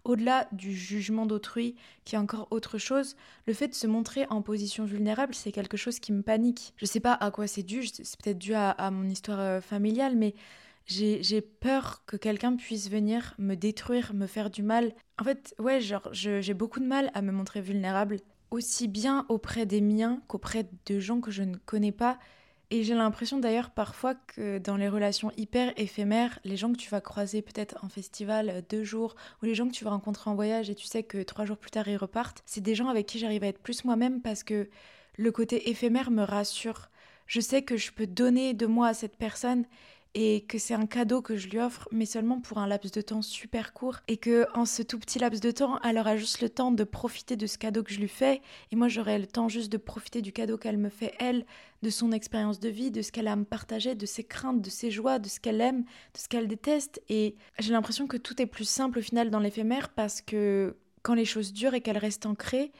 au-delà 0.05 0.47
du 0.53 0.73
jugement 0.73 1.27
d'autrui, 1.27 1.75
qui 2.03 2.15
est 2.15 2.17
encore 2.17 2.47
autre 2.49 2.79
chose, 2.79 3.15
le 3.45 3.53
fait 3.53 3.67
de 3.67 3.75
se 3.75 3.85
montrer 3.85 4.25
en 4.31 4.41
position 4.41 4.85
vulnérable, 4.85 5.35
c'est 5.35 5.51
quelque 5.51 5.77
chose 5.77 5.99
qui 5.99 6.11
me 6.11 6.23
panique. 6.23 6.73
Je 6.77 6.87
sais 6.87 6.99
pas 6.99 7.13
à 7.13 7.29
quoi 7.29 7.45
c'est 7.45 7.61
dû, 7.61 7.85
c'est 7.85 8.19
peut-être 8.19 8.39
dû 8.39 8.55
à, 8.55 8.89
mon 8.89 9.07
histoire 9.07 9.39
euh, 9.39 9.61
familiale, 9.61 10.15
mais 10.15 10.33
j'ai 10.85 11.41
peur 11.41 12.03
que 12.05 12.17
quelqu'un 12.17 12.55
puisse 12.55 12.89
venir 12.89 13.33
me 13.37 13.55
détruire, 13.55 14.13
me 14.13 14.27
faire 14.27 14.49
du 14.49 14.63
mal. 14.63 14.93
En 15.19 15.23
fait, 15.23 15.55
ouais, 15.59 15.81
genre, 15.81 16.09
j'ai 16.11 16.53
beaucoup 16.53 16.79
de 16.79 16.85
mal 16.85 17.11
à 17.13 17.21
me 17.21 17.31
montrer 17.31 17.61
vulnérable, 17.61 18.17
aussi 18.51 18.87
bien 18.87 19.25
auprès 19.29 19.65
des 19.65 19.81
miens 19.81 20.21
qu'auprès 20.27 20.67
de 20.85 20.99
gens 20.99 21.21
que 21.21 21.31
je 21.31 21.43
ne 21.43 21.55
connais 21.55 21.91
pas. 21.91 22.19
Et 22.71 22.83
j'ai 22.83 22.95
l'impression 22.95 23.39
d'ailleurs 23.39 23.69
parfois 23.69 24.15
que 24.15 24.57
dans 24.57 24.75
les 24.75 24.89
relations 24.89 25.31
hyper 25.37 25.71
éphémères, 25.77 26.39
les 26.43 26.57
gens 26.57 26.71
que 26.71 26.77
tu 26.77 26.89
vas 26.89 27.01
croiser 27.01 27.43
peut-être 27.43 27.77
en 27.83 27.89
festival 27.89 28.49
euh, 28.49 28.61
deux 28.67 28.83
jours, 28.83 29.15
ou 29.41 29.45
les 29.45 29.53
gens 29.53 29.67
que 29.67 29.73
tu 29.73 29.83
vas 29.83 29.91
rencontrer 29.91 30.31
en 30.31 30.35
voyage 30.35 30.69
et 30.69 30.75
tu 30.75 30.87
sais 30.87 31.03
que 31.03 31.21
trois 31.21 31.45
jours 31.45 31.57
plus 31.57 31.69
tard 31.69 31.87
ils 31.87 31.95
repartent, 31.95 32.41
c'est 32.45 32.61
des 32.61 32.73
gens 32.73 32.87
avec 32.87 33.05
qui 33.05 33.19
j'arrive 33.19 33.43
à 33.43 33.47
être 33.47 33.61
plus 33.61 33.85
moi-même 33.85 34.21
parce 34.21 34.43
que 34.43 34.67
le 35.17 35.31
côté 35.31 35.69
éphémère 35.69 36.09
me 36.09 36.23
rassure. 36.23 36.89
Je 37.27 37.39
sais 37.39 37.61
que 37.61 37.77
je 37.77 37.91
peux 37.91 38.07
donner 38.07 38.53
de 38.53 38.65
moi 38.65 38.87
à 38.87 38.93
cette 38.93 39.17
personne 39.17 39.65
et 40.15 40.45
que 40.47 40.57
c'est 40.57 40.73
un 40.73 40.85
cadeau 40.87 41.21
que 41.21 41.35
je 41.35 41.49
lui 41.49 41.59
offre, 41.59 41.89
mais 41.91 42.05
seulement 42.05 42.39
pour 42.39 42.57
un 42.57 42.67
laps 42.67 42.91
de 42.91 43.01
temps 43.01 43.21
super 43.21 43.73
court, 43.73 43.97
et 44.07 44.15
que 44.15 44.47
en 44.57 44.65
ce 44.65 44.81
tout 44.81 44.97
petit 44.97 45.19
laps 45.19 45.41
de 45.41 45.51
temps, 45.51 45.77
elle 45.83 45.97
aura 45.97 46.15
juste 46.15 46.41
le 46.41 46.49
temps 46.49 46.71
de 46.71 46.83
profiter 46.85 47.35
de 47.35 47.45
ce 47.45 47.57
cadeau 47.57 47.83
que 47.83 47.93
je 47.93 47.99
lui 47.99 48.07
fais, 48.07 48.41
et 48.71 48.77
moi 48.77 48.87
j'aurai 48.87 49.19
le 49.19 49.27
temps 49.27 49.49
juste 49.49 49.71
de 49.71 49.77
profiter 49.77 50.21
du 50.21 50.31
cadeau 50.31 50.57
qu'elle 50.57 50.77
me 50.77 50.89
fait 50.89 51.13
elle, 51.19 51.45
de 51.83 51.89
son 51.89 52.13
expérience 52.13 52.61
de 52.61 52.69
vie, 52.69 52.91
de 52.91 53.01
ce 53.01 53.11
qu'elle 53.11 53.27
a 53.27 53.33
à 53.33 53.35
me 53.35 53.43
partager, 53.43 53.93
de 53.93 54.05
ses 54.05 54.23
craintes, 54.23 54.61
de 54.61 54.69
ses 54.69 54.89
joies, 54.89 55.19
de 55.19 55.27
ce 55.27 55.41
qu'elle 55.41 55.59
aime, 55.59 55.81
de 55.81 56.17
ce 56.17 56.29
qu'elle 56.29 56.47
déteste, 56.47 57.01
et 57.09 57.35
j'ai 57.59 57.73
l'impression 57.73 58.07
que 58.07 58.17
tout 58.17 58.41
est 58.41 58.47
plus 58.47 58.67
simple 58.67 58.99
au 58.99 59.01
final 59.01 59.29
dans 59.29 59.39
l'éphémère 59.39 59.89
parce 59.89 60.21
que 60.21 60.77
quand 61.01 61.13
les 61.13 61.25
choses 61.25 61.51
durent 61.51 61.73
et 61.73 61.81
qu'elles 61.81 61.97
restent 61.97 62.25
ancrées, 62.25 62.71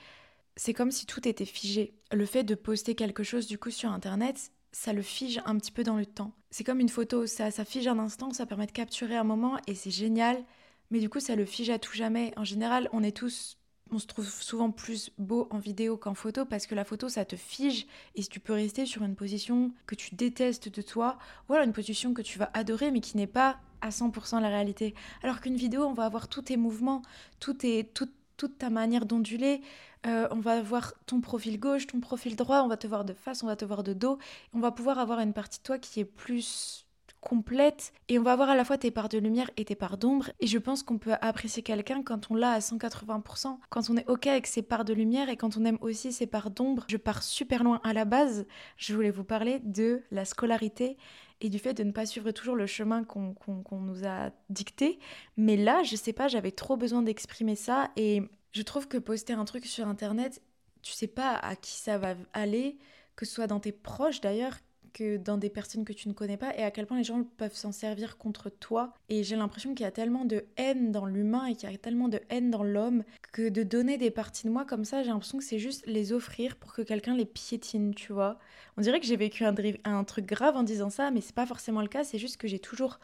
c'est 0.56 0.74
comme 0.74 0.92
si 0.92 1.06
tout 1.06 1.28
était 1.28 1.46
figé. 1.46 1.94
Le 2.14 2.26
fait 2.26 2.44
de 2.44 2.56
poster 2.56 2.96
quelque 2.96 3.24
chose 3.24 3.46
du 3.46 3.58
coup 3.58 3.72
sur 3.72 3.92
internet, 3.92 4.52
ça 4.76 4.92
le 4.92 5.02
fige 5.02 5.42
un 5.46 5.58
petit 5.58 5.72
peu 5.72 5.84
dans 5.84 5.96
le 5.96 6.06
temps. 6.06 6.34
C'est 6.52 6.66
comme 6.66 6.82
une 6.82 6.90
photo, 6.90 7.26
ça, 7.28 7.50
ça 7.50 7.64
fige 7.64 7.88
un 7.88 7.98
instant, 7.98 8.34
ça 8.34 8.46
permet 8.46 8.68
de 8.68 8.74
capturer 8.74 9.16
un 9.16 9.24
moment 9.24 9.58
et 9.68 9.74
c'est 9.74 9.90
génial, 9.90 10.44
mais 10.92 11.00
du 11.00 11.10
coup 11.10 11.22
ça 11.22 11.38
le 11.38 11.46
fige 11.46 11.70
à 11.70 11.80
tout 11.80 11.94
jamais. 11.94 12.34
En 12.36 12.44
général, 12.44 12.90
on 12.92 13.02
est 13.02 13.16
tous, 13.16 13.58
on 13.90 14.00
se 14.00 14.06
trouve 14.06 14.30
souvent 14.30 14.72
plus 14.72 15.12
beau 15.18 15.48
en 15.50 15.60
vidéo 15.60 15.96
qu'en 15.96 16.14
photo 16.14 16.44
parce 16.44 16.68
que 16.68 16.76
la 16.76 16.84
photo 16.84 17.08
ça 17.08 17.24
te 17.24 17.38
fige 17.38 17.88
et 18.16 18.24
tu 18.24 18.42
peux 18.42 18.52
rester 18.52 18.86
sur 18.86 19.04
une 19.04 19.16
position 19.16 19.72
que 19.88 19.96
tu 19.96 20.14
détestes 20.14 20.68
de 20.68 20.82
toi, 20.82 21.18
ou 21.48 21.54
alors 21.54 21.66
une 21.66 21.74
position 21.74 22.14
que 22.14 22.22
tu 22.22 22.38
vas 22.38 22.52
adorer 22.54 22.92
mais 22.92 23.00
qui 23.00 23.16
n'est 23.16 23.28
pas 23.28 23.60
à 23.80 23.92
100% 23.92 24.42
la 24.42 24.50
réalité. 24.50 24.94
Alors 25.24 25.40
qu'une 25.40 25.56
vidéo, 25.56 25.86
on 25.86 25.94
va 25.94 26.04
avoir 26.04 26.28
tous 26.28 26.42
tes 26.42 26.58
mouvements, 26.58 27.02
tout 27.40 27.66
est, 27.66 27.94
tout, 27.94 28.10
toute 28.38 28.58
ta 28.58 28.70
manière 28.70 29.06
d'onduler. 29.06 29.62
Euh, 30.06 30.28
on 30.32 30.40
va 30.40 30.62
voir 30.62 30.94
ton 31.06 31.22
profil 31.22 31.60
gauche, 31.60 31.88
ton 31.88 32.00
profil 32.00 32.36
droit, 32.36 32.62
on 32.62 32.68
va 32.68 32.78
te 32.78 32.88
voir 32.88 33.06
de 33.06 33.14
face, 33.14 33.44
on 33.44 33.48
va 33.48 33.56
te 33.56 33.66
voir 33.66 33.84
de 33.84 33.94
dos. 33.94 34.18
On 34.54 34.60
va 34.60 34.72
pouvoir 34.72 35.00
avoir 35.00 35.20
une 35.20 35.34
partie 35.34 35.60
de 35.60 35.64
toi 35.64 35.80
qui 35.80 36.00
est 36.00 36.06
plus 36.06 36.86
complète 37.26 37.92
et 38.08 38.20
on 38.20 38.24
va 38.24 38.34
avoir 38.34 38.50
à 38.50 38.56
la 38.56 38.64
fois 38.64 38.78
tes 38.78 38.92
parts 38.92 39.10
de 39.10 39.18
lumière 39.18 39.50
et 39.58 39.66
tes 39.66 39.74
parts 39.74 39.98
d'ombre 39.98 40.30
et 40.40 40.46
je 40.46 40.60
pense 40.60 40.84
qu'on 40.84 41.00
peut 41.00 41.16
apprécier 41.22 41.64
quelqu'un 41.64 42.04
quand 42.04 42.30
on 42.30 42.36
l'a 42.36 42.52
à 42.52 42.60
180%, 42.60 43.58
quand 43.70 43.90
on 43.90 43.98
est 43.98 44.08
ok 44.08 44.28
avec 44.28 44.46
ses 44.46 44.62
parts 44.62 44.86
de 44.86 44.94
lumière 44.94 45.28
et 45.30 45.36
quand 45.36 45.58
on 45.58 45.66
aime 45.66 45.80
aussi 45.82 46.14
ses 46.14 46.28
parts 46.28 46.52
d'ombre. 46.52 46.86
Je 46.88 46.98
pars 46.98 47.24
super 47.24 47.64
loin 47.64 47.82
à 47.84 47.94
la 47.94 48.06
base, 48.06 48.46
je 48.78 48.94
voulais 48.94 49.10
vous 49.10 49.24
parler 49.24 49.60
de 49.64 50.04
la 50.12 50.24
scolarité 50.24 50.98
et 51.46 51.50
du 51.50 51.60
fait 51.60 51.76
de 51.76 51.84
ne 51.84 51.92
pas 51.92 52.08
suivre 52.08 52.32
toujours 52.32 52.56
le 52.56 52.66
chemin 52.66 53.04
qu'on 53.04 53.80
nous 53.80 54.08
a 54.08 54.32
dicté. 54.50 54.98
Mais 55.38 55.56
là, 55.56 55.84
je 55.84 55.96
sais 55.96 56.12
pas, 56.12 56.28
j'avais 56.28 56.52
trop 56.52 56.76
besoin 56.76 57.04
d'exprimer 57.04 57.56
ça 57.56 57.92
et 57.96 58.24
je 58.52 58.62
trouve 58.64 58.88
que 58.88 58.98
poster 58.98 59.34
un 59.34 59.46
truc 59.46 59.68
sur 59.68 59.88
internet, 59.88 60.42
tu 60.82 60.92
sais 60.92 61.08
pas 61.08 61.36
à 61.36 61.56
qui 61.56 61.74
ça 61.74 62.00
va 62.00 62.16
aller, 62.34 62.80
que 63.16 63.28
ce 63.28 63.36
soit 63.36 63.46
dans 63.46 63.60
tes 63.60 63.72
proches 63.72 64.22
d'ailleurs, 64.22 64.58
que 64.96 65.18
dans 65.18 65.38
des 65.38 65.50
personnes 65.50 65.84
que 65.84 65.92
tu 65.92 66.08
ne 66.08 66.14
connais 66.14 66.38
pas 66.38 66.56
et 66.58 66.64
à 66.64 66.72
quel 66.72 66.88
point 66.88 66.98
les 66.98 67.04
gens 67.04 67.24
peuvent 67.36 67.56
s'en 67.56 67.74
servir 67.74 68.18
contre 68.18 68.50
toi. 68.50 68.94
Et 69.10 69.24
j'ai 69.24 69.36
l'impression 69.36 69.76
qu'il 69.76 69.84
y 69.84 69.88
a 69.88 69.92
tellement 69.92 70.24
de 70.24 70.46
haine 70.56 70.94
dans 70.94 71.06
l'humain 71.06 71.46
et 71.46 71.56
qu'il 71.56 71.70
y 71.70 71.74
a 71.74 71.78
tellement 71.78 72.08
de 72.08 72.22
haine 72.30 72.50
dans 72.50 72.64
l'homme 72.64 73.04
que 73.34 73.50
de 73.50 73.64
donner 73.64 73.98
des 73.98 74.10
parties 74.10 74.48
de 74.48 74.52
moi 74.52 74.64
comme 74.64 74.86
ça, 74.86 75.04
j'ai 75.04 75.10
l'impression 75.10 75.38
que 75.38 75.44
c'est 75.44 75.60
juste 75.60 75.86
les 75.86 76.14
offrir 76.14 76.56
pour 76.56 76.74
que 76.74 76.82
quelqu'un 76.82 77.14
les 77.14 77.26
piétine, 77.26 77.94
tu 77.94 78.14
vois. 78.14 78.40
On 78.78 78.82
dirait 78.82 79.02
que 79.02 79.06
j'ai 79.06 79.18
vécu 79.18 79.44
un, 79.44 79.54
un 79.84 80.04
truc 80.06 80.26
grave 80.26 80.56
en 80.56 80.64
disant 80.64 80.90
ça, 80.90 81.12
mais 81.12 81.20
c'est 81.20 81.36
pas 81.36 81.46
forcément 81.46 81.82
le 81.82 81.90
cas, 81.90 82.06
c'est 82.06 82.18
juste 82.18 82.38
que 82.38 82.48
j'ai 82.48 82.60
toujours 82.60 83.00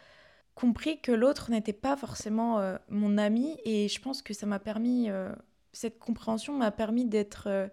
compris 0.55 1.01
que 1.01 1.11
l'autre 1.11 1.51
n'était 1.51 1.73
pas 1.73 1.97
forcément 1.97 2.59
euh, 2.59 2.77
mon 2.87 3.17
ami 3.17 3.57
et 3.65 3.89
je 3.89 3.99
pense 3.99 4.21
que 4.21 4.33
ça 4.33 4.45
m'a 4.45 4.59
permis, 4.59 5.09
euh, 5.09 5.33
cette 5.73 5.99
compréhension 5.99 6.57
m'a 6.57 6.71
permis 6.71 7.05
d'être... 7.05 7.47
Euh, 7.47 7.67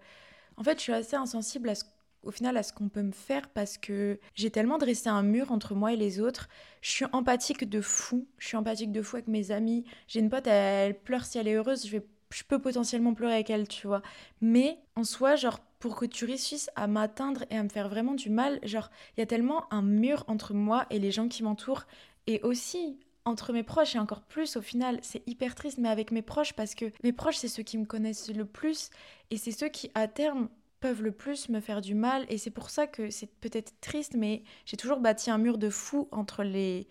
en 0.57 0.63
fait, 0.63 0.77
je 0.77 0.83
suis 0.83 0.93
assez 0.93 1.15
insensible 1.15 1.69
à 1.69 1.75
ce 1.75 1.85
au 2.23 2.31
final 2.31 2.57
à 2.57 2.63
ce 2.63 2.73
qu'on 2.73 2.89
peut 2.89 3.01
me 3.01 3.11
faire 3.11 3.49
parce 3.49 3.77
que 3.77 4.19
j'ai 4.35 4.51
tellement 4.51 4.77
dressé 4.77 5.09
un 5.09 5.23
mur 5.23 5.51
entre 5.51 5.75
moi 5.75 5.93
et 5.93 5.95
les 5.95 6.19
autres. 6.19 6.49
Je 6.81 6.91
suis 6.91 7.05
empathique 7.11 7.69
de 7.69 7.81
fou. 7.81 8.27
Je 8.37 8.47
suis 8.47 8.57
empathique 8.57 8.91
de 8.91 9.01
fou 9.01 9.17
avec 9.17 9.27
mes 9.27 9.51
amis. 9.51 9.85
J'ai 10.07 10.19
une 10.19 10.29
pote, 10.29 10.47
elle, 10.47 10.99
pleure 10.99 11.25
si 11.25 11.37
elle 11.37 11.47
est 11.47 11.53
heureuse. 11.53 11.85
Je, 11.85 11.91
vais, 11.91 12.05
je 12.31 12.43
peux 12.43 12.59
potentiellement 12.59 13.13
pleurer 13.13 13.35
avec 13.35 13.49
elle, 13.49 13.67
tu 13.67 13.87
vois. 13.87 14.01
Mais 14.41 14.79
en 14.95 15.03
soi, 15.03 15.35
genre, 15.35 15.59
pour 15.79 15.95
que 15.95 16.05
tu 16.05 16.25
réussisses 16.25 16.69
à 16.75 16.87
m'atteindre 16.87 17.45
et 17.49 17.57
à 17.57 17.63
me 17.63 17.69
faire 17.69 17.89
vraiment 17.89 18.13
du 18.13 18.29
mal, 18.29 18.59
genre, 18.63 18.89
il 19.15 19.21
y 19.21 19.23
a 19.23 19.25
tellement 19.25 19.71
un 19.73 19.81
mur 19.81 20.25
entre 20.27 20.53
moi 20.53 20.85
et 20.89 20.99
les 20.99 21.11
gens 21.11 21.29
qui 21.29 21.43
m'entourent. 21.43 21.85
Et 22.27 22.41
aussi, 22.43 22.99
entre 23.25 23.53
mes 23.53 23.63
proches 23.63 23.95
et 23.95 23.99
encore 23.99 24.21
plus 24.21 24.57
au 24.57 24.61
final, 24.61 24.99
c'est 25.01 25.27
hyper 25.27 25.55
triste, 25.55 25.77
mais 25.77 25.89
avec 25.89 26.11
mes 26.11 26.21
proches 26.21 26.53
parce 26.53 26.75
que 26.75 26.91
mes 27.03 27.13
proches, 27.13 27.37
c'est 27.37 27.47
ceux 27.47 27.63
qui 27.63 27.77
me 27.77 27.85
connaissent 27.85 28.33
le 28.33 28.45
plus 28.45 28.89
et 29.31 29.37
c'est 29.37 29.51
ceux 29.51 29.69
qui, 29.69 29.91
à 29.95 30.07
terme, 30.07 30.49
peuvent 30.79 31.01
le 31.03 31.11
plus 31.11 31.49
me 31.49 31.59
faire 31.59 31.81
du 31.81 31.95
mal. 31.95 32.25
Et 32.29 32.37
c'est 32.37 32.51
pour 32.51 32.69
ça 32.69 32.87
que 32.87 33.09
c'est 33.09 33.27
peut-être 33.39 33.73
triste 33.81 34.15
mais 34.15 34.43
j'ai 34.65 34.77
toujours 34.77 34.99
bâti 34.99 35.31
un 35.31 35.37
mur 35.37 35.57
de 35.57 35.69
fou 35.69 36.07
entre 36.11 36.43
les 36.43 36.87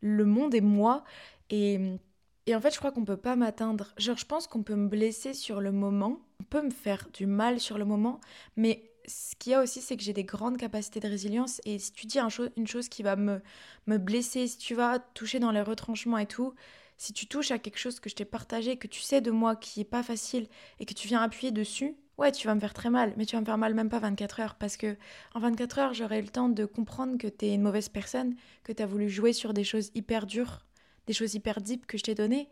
le 0.00 0.24
monde 0.24 0.54
et 0.54 0.60
moi. 0.60 1.04
Et 1.50 1.98
et 2.46 2.56
en 2.56 2.60
fait 2.60 2.72
je 2.72 2.78
crois 2.78 2.92
qu'on 2.92 3.04
peut 3.04 3.16
pas 3.16 3.36
m'atteindre. 3.36 3.92
Genre 3.98 4.16
je 4.16 4.26
pense 4.26 4.46
qu'on 4.46 4.62
peut 4.62 4.76
me 4.76 4.88
blesser 4.88 5.34
sur 5.34 5.60
le 5.60 5.72
moment. 5.72 6.20
On 6.40 6.44
peut 6.44 6.62
me 6.62 6.70
faire 6.70 7.08
du 7.12 7.26
mal 7.26 7.60
sur 7.60 7.78
le 7.78 7.84
moment. 7.84 8.20
Mais 8.56 8.90
ce 9.06 9.34
qu'il 9.36 9.52
y 9.52 9.54
a 9.54 9.62
aussi 9.62 9.80
c'est 9.80 9.96
que 9.96 10.02
j'ai 10.02 10.12
des 10.12 10.24
grandes 10.24 10.56
capacités 10.58 11.00
de 11.00 11.08
résilience. 11.08 11.60
Et 11.64 11.78
si 11.78 11.92
tu 11.92 12.06
dis 12.06 12.18
un 12.18 12.28
une 12.56 12.66
chose 12.66 12.88
qui 12.88 13.02
va 13.02 13.16
me 13.16 13.40
me 13.86 13.98
blesser 13.98 14.46
si 14.48 14.58
tu 14.58 14.74
vas 14.74 14.98
toucher 14.98 15.38
dans 15.40 15.50
les 15.52 15.62
retranchements 15.62 16.18
et 16.18 16.26
tout 16.26 16.54
si 16.98 17.12
tu 17.12 17.26
touches 17.26 17.50
à 17.50 17.58
quelque 17.58 17.78
chose 17.78 17.98
que 18.00 18.08
je 18.08 18.14
t'ai 18.14 18.24
partagé 18.24 18.76
que 18.76 18.86
tu 18.86 19.00
sais 19.00 19.20
de 19.20 19.30
moi 19.32 19.56
qui 19.56 19.80
est 19.80 19.84
pas 19.84 20.02
facile 20.04 20.46
et 20.78 20.86
que 20.86 20.94
tu 20.94 21.08
viens 21.08 21.20
appuyer 21.22 21.50
dessus 21.52 21.96
ouais, 22.18 22.32
tu 22.32 22.46
vas 22.46 22.54
me 22.54 22.60
faire 22.60 22.74
très 22.74 22.90
mal, 22.90 23.14
mais 23.16 23.26
tu 23.26 23.36
vas 23.36 23.40
me 23.40 23.46
faire 23.46 23.58
mal 23.58 23.74
même 23.74 23.88
pas 23.88 23.98
24 23.98 24.40
heures, 24.40 24.54
parce 24.54 24.76
que 24.76 24.96
en 25.34 25.40
24 25.40 25.78
heures, 25.78 25.94
j'aurai 25.94 26.18
eu 26.18 26.22
le 26.22 26.28
temps 26.28 26.48
de 26.48 26.64
comprendre 26.64 27.18
que 27.18 27.26
tu 27.26 27.46
es 27.46 27.54
une 27.54 27.62
mauvaise 27.62 27.88
personne, 27.88 28.34
que 28.64 28.72
tu 28.72 28.82
as 28.82 28.86
voulu 28.86 29.08
jouer 29.08 29.32
sur 29.32 29.54
des 29.54 29.64
choses 29.64 29.90
hyper 29.94 30.26
dures, 30.26 30.66
des 31.06 31.12
choses 31.12 31.34
hyper 31.34 31.60
deep 31.60 31.86
que 31.86 31.98
je 31.98 32.04
t'ai 32.04 32.14
données, 32.14 32.48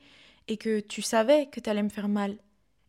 et 0.49 0.57
que 0.57 0.81
tu 0.81 1.02
savais 1.02 1.47
que 1.47 1.61
tu 1.61 1.71
allais 1.71 1.83
me 1.83 1.88
faire 1.88 2.09
mal. 2.09 2.38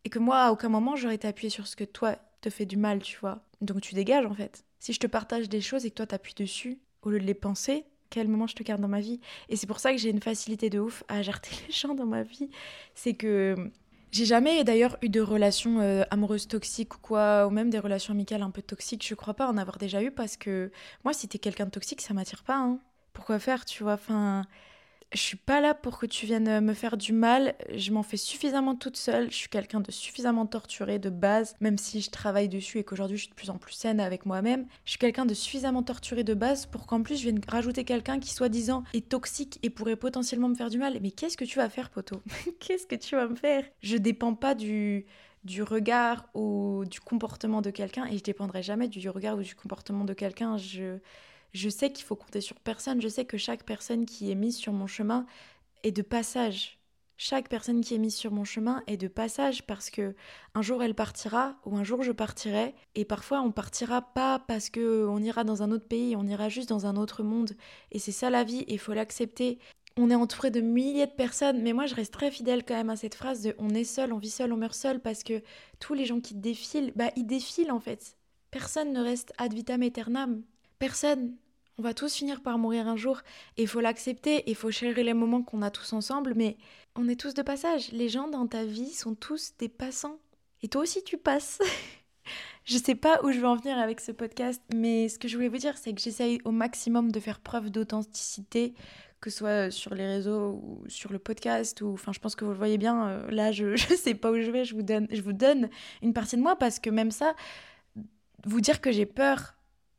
Et 0.04 0.10
que 0.10 0.18
moi, 0.18 0.40
à 0.40 0.52
aucun 0.52 0.68
moment, 0.68 0.96
j'aurais 0.96 1.14
été 1.14 1.28
appuyée 1.28 1.50
sur 1.50 1.66
ce 1.66 1.76
que 1.76 1.84
toi 1.84 2.16
te 2.40 2.50
fait 2.50 2.66
du 2.66 2.76
mal, 2.76 3.00
tu 3.00 3.18
vois. 3.20 3.44
Donc 3.60 3.80
tu 3.80 3.94
dégages 3.94 4.26
en 4.26 4.34
fait. 4.34 4.64
Si 4.80 4.92
je 4.92 4.98
te 4.98 5.06
partage 5.06 5.48
des 5.48 5.60
choses 5.60 5.86
et 5.86 5.90
que 5.90 5.94
toi 5.94 6.06
t'appuies 6.06 6.34
dessus, 6.34 6.80
au 7.02 7.10
lieu 7.10 7.20
de 7.20 7.24
les 7.24 7.34
penser, 7.34 7.84
quel 8.10 8.28
moment 8.28 8.46
je 8.46 8.54
te 8.54 8.62
garde 8.62 8.80
dans 8.80 8.88
ma 8.88 9.00
vie? 9.00 9.20
Et 9.48 9.56
c'est 9.56 9.66
pour 9.66 9.78
ça 9.78 9.92
que 9.92 9.98
j'ai 9.98 10.10
une 10.10 10.20
facilité 10.20 10.70
de 10.70 10.80
ouf 10.80 11.04
à 11.08 11.22
jarter 11.22 11.52
les 11.66 11.72
gens 11.72 11.94
dans 11.94 12.06
ma 12.06 12.24
vie. 12.24 12.50
C'est 12.94 13.14
que 13.14 13.70
j'ai 14.12 14.26
jamais 14.26 14.62
d'ailleurs 14.62 14.98
eu 15.02 15.08
de 15.08 15.20
relations 15.20 15.80
euh, 15.80 16.04
amoureuses 16.10 16.46
toxiques 16.46 16.94
ou 16.96 16.98
quoi, 16.98 17.46
ou 17.46 17.50
même 17.50 17.70
des 17.70 17.78
relations 17.78 18.12
amicales 18.12 18.42
un 18.42 18.50
peu 18.50 18.62
toxiques. 18.62 19.06
Je 19.06 19.14
crois 19.14 19.34
pas 19.34 19.48
en 19.48 19.56
avoir 19.56 19.78
déjà 19.78 20.02
eu 20.02 20.10
parce 20.10 20.36
que 20.36 20.70
moi, 21.04 21.14
si 21.14 21.28
t'es 21.28 21.38
quelqu'un 21.38 21.64
de 21.64 21.70
toxique, 21.70 22.02
ça 22.02 22.14
m'attire 22.14 22.44
pas. 22.44 22.56
Hein. 22.58 22.78
Pourquoi 23.14 23.38
faire, 23.38 23.64
tu 23.64 23.82
vois? 23.82 23.94
Enfin, 23.94 24.46
je 25.12 25.20
suis 25.20 25.36
pas 25.36 25.60
là 25.60 25.74
pour 25.74 25.98
que 25.98 26.06
tu 26.06 26.26
viennes 26.26 26.60
me 26.60 26.74
faire 26.74 26.96
du 26.96 27.12
mal. 27.12 27.54
Je 27.74 27.92
m'en 27.92 28.02
fais 28.02 28.16
suffisamment 28.16 28.74
toute 28.74 28.96
seule. 28.96 29.30
Je 29.30 29.36
suis 29.36 29.48
quelqu'un 29.48 29.80
de 29.80 29.90
suffisamment 29.90 30.46
torturé 30.46 30.98
de 30.98 31.10
base, 31.10 31.54
même 31.60 31.78
si 31.78 32.00
je 32.00 32.10
travaille 32.10 32.48
dessus 32.48 32.78
et 32.78 32.84
qu'aujourd'hui 32.84 33.16
je 33.16 33.22
suis 33.22 33.30
de 33.30 33.34
plus 33.34 33.50
en 33.50 33.58
plus 33.58 33.74
saine 33.74 34.00
avec 34.00 34.26
moi-même. 34.26 34.66
Je 34.84 34.90
suis 34.90 34.98
quelqu'un 34.98 35.26
de 35.26 35.34
suffisamment 35.34 35.82
torturé 35.82 36.24
de 36.24 36.34
base 36.34 36.66
pour 36.66 36.86
qu'en 36.86 37.02
plus 37.02 37.16
je 37.16 37.22
vienne 37.22 37.40
rajouter 37.46 37.84
quelqu'un 37.84 38.18
qui 38.18 38.32
soi-disant 38.32 38.84
est 38.94 39.08
toxique 39.08 39.58
et 39.62 39.70
pourrait 39.70 39.96
potentiellement 39.96 40.48
me 40.48 40.54
faire 40.54 40.70
du 40.70 40.78
mal. 40.78 40.98
Mais 41.02 41.10
qu'est-ce 41.10 41.36
que 41.36 41.44
tu 41.44 41.58
vas 41.58 41.68
faire, 41.68 41.90
poteau? 41.90 42.22
Qu'est-ce 42.60 42.86
que 42.86 42.96
tu 42.96 43.16
vas 43.16 43.28
me 43.28 43.36
faire? 43.36 43.64
Je 43.82 43.96
dépends 43.96 44.34
pas 44.34 44.54
du 44.54 45.06
du 45.44 45.64
regard 45.64 46.28
ou 46.34 46.84
du 46.88 47.00
comportement 47.00 47.62
de 47.62 47.70
quelqu'un 47.70 48.06
et 48.06 48.16
je 48.16 48.22
dépendrai 48.22 48.62
jamais 48.62 48.86
du 48.86 49.08
regard 49.08 49.36
ou 49.36 49.42
du 49.42 49.56
comportement 49.56 50.04
de 50.04 50.14
quelqu'un. 50.14 50.56
Je 50.56 50.98
je 51.52 51.68
sais 51.68 51.92
qu'il 51.92 52.04
faut 52.04 52.16
compter 52.16 52.40
sur 52.40 52.58
personne, 52.60 53.00
je 53.00 53.08
sais 53.08 53.24
que 53.24 53.36
chaque 53.36 53.64
personne 53.64 54.06
qui 54.06 54.30
est 54.30 54.34
mise 54.34 54.56
sur 54.56 54.72
mon 54.72 54.86
chemin 54.86 55.26
est 55.82 55.92
de 55.92 56.02
passage. 56.02 56.78
Chaque 57.18 57.48
personne 57.48 57.82
qui 57.82 57.94
est 57.94 57.98
mise 57.98 58.16
sur 58.16 58.32
mon 58.32 58.44
chemin 58.44 58.82
est 58.86 58.96
de 58.96 59.06
passage 59.06 59.64
parce 59.66 59.90
que 59.90 60.16
un 60.54 60.62
jour 60.62 60.82
elle 60.82 60.94
partira 60.94 61.56
ou 61.64 61.76
un 61.76 61.84
jour 61.84 62.02
je 62.02 62.10
partirai 62.10 62.74
et 62.96 63.04
parfois 63.04 63.42
on 63.42 63.52
partira 63.52 64.02
pas 64.02 64.40
parce 64.40 64.70
que 64.70 65.06
on 65.06 65.18
ira 65.18 65.44
dans 65.44 65.62
un 65.62 65.70
autre 65.70 65.86
pays, 65.86 66.16
on 66.16 66.26
ira 66.26 66.48
juste 66.48 66.70
dans 66.70 66.86
un 66.86 66.96
autre 66.96 67.22
monde 67.22 67.52
et 67.92 67.98
c'est 67.98 68.12
ça 68.12 68.30
la 68.30 68.44
vie, 68.44 68.64
il 68.66 68.78
faut 68.78 68.92
l'accepter. 68.94 69.58
On 69.96 70.10
est 70.10 70.14
entouré 70.14 70.50
de 70.50 70.60
milliers 70.62 71.06
de 71.06 71.12
personnes, 71.12 71.62
mais 71.62 71.74
moi 71.74 71.86
je 71.86 71.94
reste 71.94 72.14
très 72.14 72.30
fidèle 72.30 72.64
quand 72.64 72.74
même 72.74 72.90
à 72.90 72.96
cette 72.96 73.14
phrase 73.14 73.42
de 73.42 73.54
on 73.58 73.70
est 73.70 73.84
seul, 73.84 74.12
on 74.12 74.18
vit 74.18 74.30
seul, 74.30 74.52
on 74.52 74.56
meurt 74.56 74.74
seul 74.74 75.00
parce 75.00 75.22
que 75.22 75.42
tous 75.78 75.94
les 75.94 76.06
gens 76.06 76.20
qui 76.20 76.34
défilent, 76.34 76.92
bah 76.96 77.10
ils 77.14 77.26
défilent 77.26 77.70
en 77.72 77.80
fait. 77.80 78.16
Personne 78.50 78.92
ne 78.92 79.00
reste 79.00 79.32
ad 79.38 79.52
vitam 79.52 79.82
aeternam. 79.82 80.42
Personne. 80.82 81.36
On 81.78 81.82
va 81.82 81.94
tous 81.94 82.12
finir 82.12 82.42
par 82.42 82.58
mourir 82.58 82.88
un 82.88 82.96
jour 82.96 83.20
et 83.56 83.62
il 83.62 83.68
faut 83.68 83.78
l'accepter, 83.78 84.42
il 84.48 84.56
faut 84.56 84.72
chérir 84.72 85.04
les 85.04 85.14
moments 85.14 85.44
qu'on 85.44 85.62
a 85.62 85.70
tous 85.70 85.92
ensemble, 85.92 86.32
mais 86.34 86.56
on 86.96 87.08
est 87.08 87.14
tous 87.14 87.34
de 87.34 87.42
passage. 87.42 87.92
Les 87.92 88.08
gens 88.08 88.26
dans 88.26 88.48
ta 88.48 88.64
vie 88.64 88.92
sont 88.92 89.14
tous 89.14 89.52
des 89.60 89.68
passants. 89.68 90.18
Et 90.60 90.66
toi 90.66 90.82
aussi 90.82 91.04
tu 91.04 91.18
passes. 91.18 91.60
je 92.64 92.78
sais 92.78 92.96
pas 92.96 93.20
où 93.22 93.30
je 93.30 93.38
veux 93.38 93.46
en 93.46 93.54
venir 93.54 93.78
avec 93.78 94.00
ce 94.00 94.10
podcast, 94.10 94.60
mais 94.74 95.08
ce 95.08 95.20
que 95.20 95.28
je 95.28 95.36
voulais 95.36 95.46
vous 95.48 95.58
dire, 95.58 95.78
c'est 95.78 95.94
que 95.94 96.00
j'essaye 96.00 96.40
au 96.44 96.50
maximum 96.50 97.12
de 97.12 97.20
faire 97.20 97.38
preuve 97.38 97.70
d'authenticité, 97.70 98.74
que 99.20 99.30
ce 99.30 99.38
soit 99.38 99.70
sur 99.70 99.94
les 99.94 100.08
réseaux 100.08 100.60
ou 100.64 100.82
sur 100.88 101.12
le 101.12 101.20
podcast, 101.20 101.80
ou 101.82 101.92
enfin 101.92 102.10
je 102.10 102.18
pense 102.18 102.34
que 102.34 102.44
vous 102.44 102.50
le 102.50 102.58
voyez 102.58 102.76
bien, 102.76 103.06
euh, 103.06 103.30
là 103.30 103.52
je, 103.52 103.76
je 103.76 103.94
sais 103.94 104.14
pas 104.14 104.32
où 104.32 104.40
je 104.40 104.50
vais, 104.50 104.64
je 104.64 104.74
vous 104.74 104.82
donne, 104.82 105.06
je 105.12 105.22
vous 105.22 105.32
donne 105.32 105.70
une 106.02 106.12
partie 106.12 106.34
de 106.36 106.42
moi 106.42 106.56
parce 106.56 106.80
que 106.80 106.90
même 106.90 107.12
ça, 107.12 107.36
vous 108.44 108.60
dire 108.60 108.80
que 108.80 108.90
j'ai 108.90 109.06
peur 109.06 109.54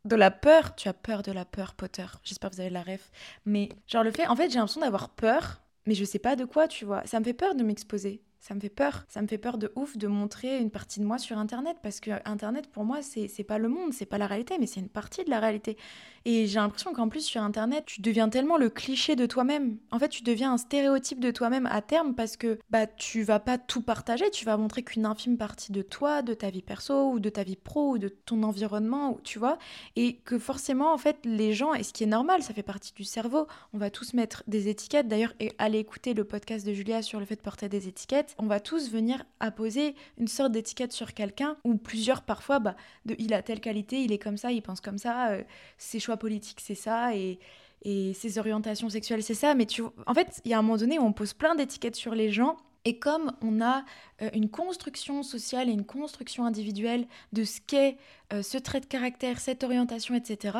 de 0.05 0.15
la 0.15 0.31
peur, 0.31 0.75
tu 0.75 0.87
as 0.89 0.93
peur 0.93 1.23
de 1.23 1.31
la 1.31 1.45
peur, 1.45 1.73
Potter. 1.75 2.05
J'espère 2.23 2.49
que 2.49 2.55
vous 2.55 2.61
avez 2.61 2.69
la 2.69 2.83
ref. 2.83 3.11
Mais 3.45 3.69
genre 3.87 4.03
le 4.03 4.11
fait, 4.11 4.27
en 4.27 4.35
fait, 4.35 4.49
j'ai 4.49 4.57
l'impression 4.59 4.81
d'avoir 4.81 5.09
peur, 5.09 5.61
mais 5.85 5.95
je 5.95 6.03
sais 6.05 6.19
pas 6.19 6.35
de 6.35 6.45
quoi, 6.45 6.67
tu 6.67 6.85
vois. 6.85 7.05
Ça 7.07 7.19
me 7.19 7.25
fait 7.25 7.33
peur 7.33 7.55
de 7.55 7.63
m'exposer. 7.63 8.21
Ça 8.43 8.53
me 8.53 8.59
fait 8.59 8.67
peur. 8.67 9.05
Ça 9.07 9.21
me 9.21 9.27
fait 9.27 9.37
peur 9.37 9.57
de 9.57 9.71
ouf 9.77 9.95
de 9.95 10.05
montrer 10.05 10.59
une 10.59 10.69
partie 10.69 10.99
de 10.99 11.05
moi 11.05 11.17
sur 11.17 11.37
Internet 11.37 11.77
parce 11.81 12.01
que 12.01 12.11
Internet, 12.25 12.67
pour 12.67 12.83
moi, 12.83 12.97
c'est 13.01 13.43
pas 13.45 13.57
le 13.57 13.69
monde, 13.69 13.93
c'est 13.93 14.05
pas 14.05 14.17
la 14.17 14.27
réalité, 14.27 14.57
mais 14.59 14.67
c'est 14.67 14.81
une 14.81 14.89
partie 14.89 15.23
de 15.23 15.29
la 15.29 15.39
réalité. 15.39 15.77
Et 16.25 16.45
j'ai 16.45 16.59
l'impression 16.59 16.93
qu'en 16.93 17.07
plus, 17.07 17.21
sur 17.21 17.41
Internet, 17.41 17.85
tu 17.85 18.01
deviens 18.01 18.27
tellement 18.27 18.57
le 18.57 18.69
cliché 18.69 19.15
de 19.15 19.25
toi-même. 19.25 19.77
En 19.91 19.99
fait, 19.99 20.09
tu 20.09 20.23
deviens 20.23 20.51
un 20.53 20.57
stéréotype 20.57 21.21
de 21.21 21.31
toi-même 21.31 21.67
à 21.67 21.81
terme 21.81 22.15
parce 22.15 22.35
que 22.35 22.59
bah, 22.69 22.85
tu 22.85 23.23
vas 23.23 23.39
pas 23.39 23.57
tout 23.57 23.81
partager, 23.81 24.29
tu 24.29 24.43
vas 24.43 24.57
montrer 24.57 24.83
qu'une 24.83 25.05
infime 25.05 25.37
partie 25.37 25.71
de 25.71 25.81
toi, 25.81 26.21
de 26.21 26.33
ta 26.33 26.49
vie 26.49 26.61
perso 26.61 27.11
ou 27.11 27.21
de 27.21 27.29
ta 27.29 27.43
vie 27.43 27.55
pro 27.55 27.91
ou 27.91 27.97
de 27.97 28.09
ton 28.09 28.43
environnement, 28.43 29.19
tu 29.23 29.39
vois. 29.39 29.57
Et 29.95 30.17
que 30.17 30.37
forcément, 30.37 30.93
en 30.93 30.97
fait, 30.97 31.17
les 31.23 31.53
gens, 31.53 31.73
et 31.73 31.83
ce 31.83 31.93
qui 31.93 32.03
est 32.03 32.07
normal, 32.07 32.43
ça 32.43 32.53
fait 32.53 32.61
partie 32.61 32.93
du 32.93 33.05
cerveau, 33.05 33.47
on 33.71 33.77
va 33.77 33.89
tous 33.89 34.13
mettre 34.13 34.43
des 34.47 34.67
étiquettes. 34.67 35.07
D'ailleurs, 35.07 35.33
et 35.39 35.53
aller 35.59 35.79
écouter 35.79 36.13
le 36.13 36.25
podcast 36.25 36.65
de 36.67 36.73
Julia 36.73 37.01
sur 37.01 37.21
le 37.21 37.25
fait 37.25 37.37
de 37.37 37.41
porter 37.41 37.69
des 37.69 37.87
étiquettes, 37.87 38.32
on 38.37 38.47
va 38.47 38.59
tous 38.59 38.89
venir 38.89 39.23
apposer 39.39 39.95
une 40.17 40.27
sorte 40.27 40.51
d'étiquette 40.51 40.93
sur 40.93 41.13
quelqu'un 41.13 41.57
ou 41.63 41.75
plusieurs 41.75 42.21
parfois, 42.21 42.59
bah, 42.59 42.75
de 43.05 43.15
il 43.19 43.33
a 43.33 43.41
telle 43.41 43.59
qualité, 43.59 44.01
il 44.01 44.11
est 44.11 44.17
comme 44.17 44.37
ça, 44.37 44.51
il 44.51 44.61
pense 44.61 44.81
comme 44.81 44.97
ça, 44.97 45.31
euh, 45.31 45.43
c'est 45.77 45.99
choix 45.99 46.17
politique, 46.17 46.59
c'est 46.61 46.75
ça, 46.75 47.15
et, 47.15 47.39
et 47.83 48.13
ses 48.13 48.37
orientations 48.37 48.89
sexuelles, 48.89 49.23
c'est 49.23 49.33
ça. 49.33 49.55
Mais 49.55 49.65
tu, 49.65 49.83
en 50.05 50.13
fait, 50.13 50.41
il 50.45 50.51
y 50.51 50.53
a 50.53 50.59
un 50.59 50.61
moment 50.61 50.77
donné 50.77 50.99
où 50.99 51.03
on 51.03 51.13
pose 51.13 51.33
plein 51.33 51.55
d'étiquettes 51.55 51.95
sur 51.95 52.15
les 52.15 52.31
gens. 52.31 52.57
Et 52.85 52.99
comme 52.99 53.31
on 53.41 53.61
a 53.61 53.85
euh, 54.21 54.29
une 54.33 54.49
construction 54.49 55.23
sociale 55.23 55.69
et 55.69 55.71
une 55.71 55.85
construction 55.85 56.45
individuelle 56.45 57.07
de 57.31 57.45
ce 57.45 57.61
qu'est 57.61 57.97
euh, 58.33 58.41
ce 58.41 58.57
trait 58.57 58.81
de 58.81 58.85
caractère, 58.85 59.39
cette 59.39 59.63
orientation, 59.63 60.15
etc., 60.15 60.57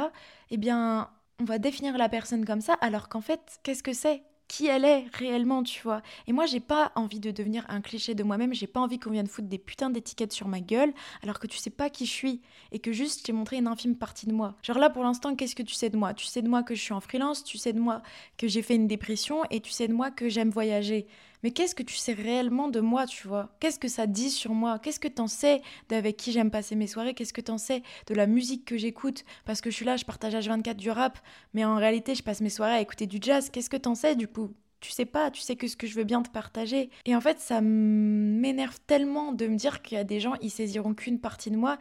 eh 0.50 0.58
bien, 0.58 1.10
on 1.39 1.44
va 1.44 1.58
définir 1.58 1.98
la 1.98 2.08
personne 2.08 2.46
comme 2.46 2.62
ça, 2.62 2.75
alors 2.80 3.10
qu'en 3.10 3.22
fait, 3.22 3.60
qu'est-ce 3.63 3.84
que 3.84 3.94
c'est? 3.94 4.24
Qui 4.53 4.67
elle 4.67 4.86
est 4.86 5.05
réellement, 5.13 5.63
tu 5.63 5.81
vois. 5.81 6.03
Et 6.27 6.31
moi, 6.31 6.45
j'ai 6.45 6.60
pas 6.60 6.91
envie 6.93 7.19
de 7.19 7.31
devenir 7.31 7.65
un 7.69 7.81
cliché 7.81 8.13
de 8.13 8.22
moi-même, 8.22 8.53
j'ai 8.53 8.67
pas 8.67 8.81
envie 8.81 9.00
qu'on 9.00 9.10
vienne 9.10 9.25
foutre 9.25 9.48
des 9.48 9.57
putains 9.57 9.89
d'étiquettes 9.89 10.31
sur 10.31 10.48
ma 10.48 10.60
gueule 10.60 10.93
alors 11.24 11.39
que 11.39 11.48
tu 11.48 11.57
sais 11.57 11.72
pas 11.72 11.89
qui 11.89 12.05
je 12.05 12.12
suis 12.12 12.41
et 12.72 12.77
que 12.77 12.91
juste 12.91 13.25
j'ai 13.25 13.33
montré 13.33 13.57
une 13.57 13.65
infime 13.65 13.95
partie 13.95 14.27
de 14.27 14.31
moi. 14.31 14.55
Genre 14.62 14.77
là, 14.77 14.91
pour 14.91 15.03
l'instant, 15.03 15.36
qu'est-ce 15.36 15.55
que 15.55 15.63
tu 15.63 15.74
sais 15.74 15.89
de 15.89 15.98
moi? 15.98 16.13
Tu 16.13 16.27
sais 16.27 16.43
de 16.43 16.48
moi 16.48 16.62
que 16.62 16.75
je 16.75 16.81
suis 16.81 16.93
en 16.93 17.00
freelance, 17.00 17.43
tu 17.43 17.57
sais 17.57 17.74
de 17.74 17.79
moi 17.79 18.03
que 18.38 18.48
j'ai 18.48 18.62
fait 18.62 18.75
une 18.75 18.88
dépression 18.88 19.41
et 19.50 19.60
tu 19.60 19.72
sais 19.72 19.88
de 19.88 19.93
moi 19.93 20.12
que 20.12 20.29
j'aime 20.29 20.51
voyager 20.51 21.07
mais 21.44 21.52
qu'est-ce 21.52 21.76
que 21.76 21.84
tu 21.84 21.96
sais 21.96 22.14
réellement 22.14 22.70
de 22.70 22.80
moi, 22.80 23.06
tu 23.06 23.28
vois? 23.28 23.56
Qu'est-ce 23.60 23.80
que 23.80 23.88
ça 23.88 24.08
dit 24.08 24.30
sur 24.30 24.54
moi? 24.54 24.80
Qu'est-ce 24.80 25.00
que 25.00 25.08
t'en 25.08 25.28
sais 25.28 25.62
d'avec 25.90 26.18
qui 26.18 26.32
j'aime 26.32 26.50
passer 26.52 26.76
mes 26.76 26.88
soirées? 26.88 27.14
Qu'est-ce 27.14 27.34
que 27.34 27.42
t'en 27.42 27.58
sais 27.58 27.84
de 28.08 28.16
la 28.16 28.28
musique 28.28 28.66
que 28.66 28.78
j'écoute? 28.78 29.26
Parce 29.46 29.62
que 29.62 29.70
je 29.70 29.76
suis 29.76 29.86
là, 29.86 29.98
je 29.98 30.06
partage 30.06 30.34
H24 30.34 30.76
du 30.76 30.90
rap, 30.90 31.20
mais 31.54 31.66
en 31.66 31.76
réalité, 31.76 32.16
je 32.16 32.24
passe 32.24 32.42
mes 32.42 32.50
soirées 32.50 32.76
à 32.76 32.82
écouter 32.82 33.08
du 33.08 33.20
jazz. 33.22 33.50
Qu'est-ce 33.50 33.70
que 33.70 33.78
t'en 33.78 33.96
sais 33.96 34.16
du 34.16 34.28
coup? 34.28 34.52
Tu 34.80 34.92
sais 34.92 35.06
pas, 35.06 35.32
tu 35.32 35.42
sais 35.42 35.56
que 35.56 35.68
ce 35.68 35.78
que 35.78 35.88
je 35.88 35.96
veux 35.96 36.04
bien 36.04 36.22
te 36.22 36.30
partager. 36.30 36.90
Et 37.06 37.16
en 37.16 37.22
fait, 37.22 37.40
ça 37.40 37.62
m'énerve 37.62 38.80
tellement 38.86 39.32
de 39.32 39.48
me 39.48 39.56
dire 39.56 39.82
qu'il 39.82 39.98
y 39.98 40.02
a 40.02 40.04
des 40.04 40.20
gens, 40.20 40.34
ils 40.42 40.50
saisiront 40.50 40.94
qu'une 40.94 41.20
partie 41.20 41.52
de 41.52 41.58
moi. 41.58 41.78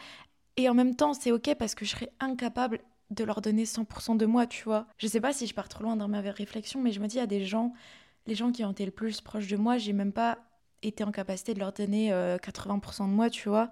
Et 0.57 0.69
en 0.69 0.75
même 0.75 0.95
temps, 0.95 1.15
c'est 1.15 1.33
ok 1.33 1.55
parce 1.59 1.75
que 1.75 1.85
je 1.85 1.91
serais 1.91 2.13
incapable 2.21 2.81
de 3.11 3.25
leur 3.25 3.41
donner 3.41 3.65
100% 3.65 4.17
de 4.17 4.27
moi, 4.27 4.47
tu 4.47 4.65
vois? 4.65 4.87
Je 4.99 5.07
sais 5.07 5.21
pas 5.21 5.33
si 5.33 5.47
je 5.47 5.55
pars 5.55 5.69
trop 5.69 5.83
loin 5.83 5.97
dans 5.97 6.09
ma 6.09 6.21
réflexion, 6.21 6.81
mais 6.81 6.93
je 6.93 7.01
me 7.01 7.07
dis, 7.07 7.17
il 7.17 7.21
y 7.21 7.23
a 7.23 7.27
des 7.27 7.45
gens, 7.45 7.73
les 8.27 8.35
gens 8.35 8.53
qui 8.53 8.65
ont 8.65 8.73
été 8.73 8.85
le 8.85 8.91
plus 8.91 9.21
proches 9.21 9.49
de 9.49 9.57
moi, 9.57 9.79
j'ai 9.79 9.93
même 9.93 10.13
pas 10.13 10.39
été 10.83 11.05
en 11.05 11.13
capacité 11.13 11.55
de 11.55 11.61
leur 11.61 11.73
donner 11.73 12.11
80% 12.11 13.03
euh, 13.03 13.07
de 13.07 13.13
moi, 13.13 13.31
tu 13.31 13.49
vois. 13.49 13.71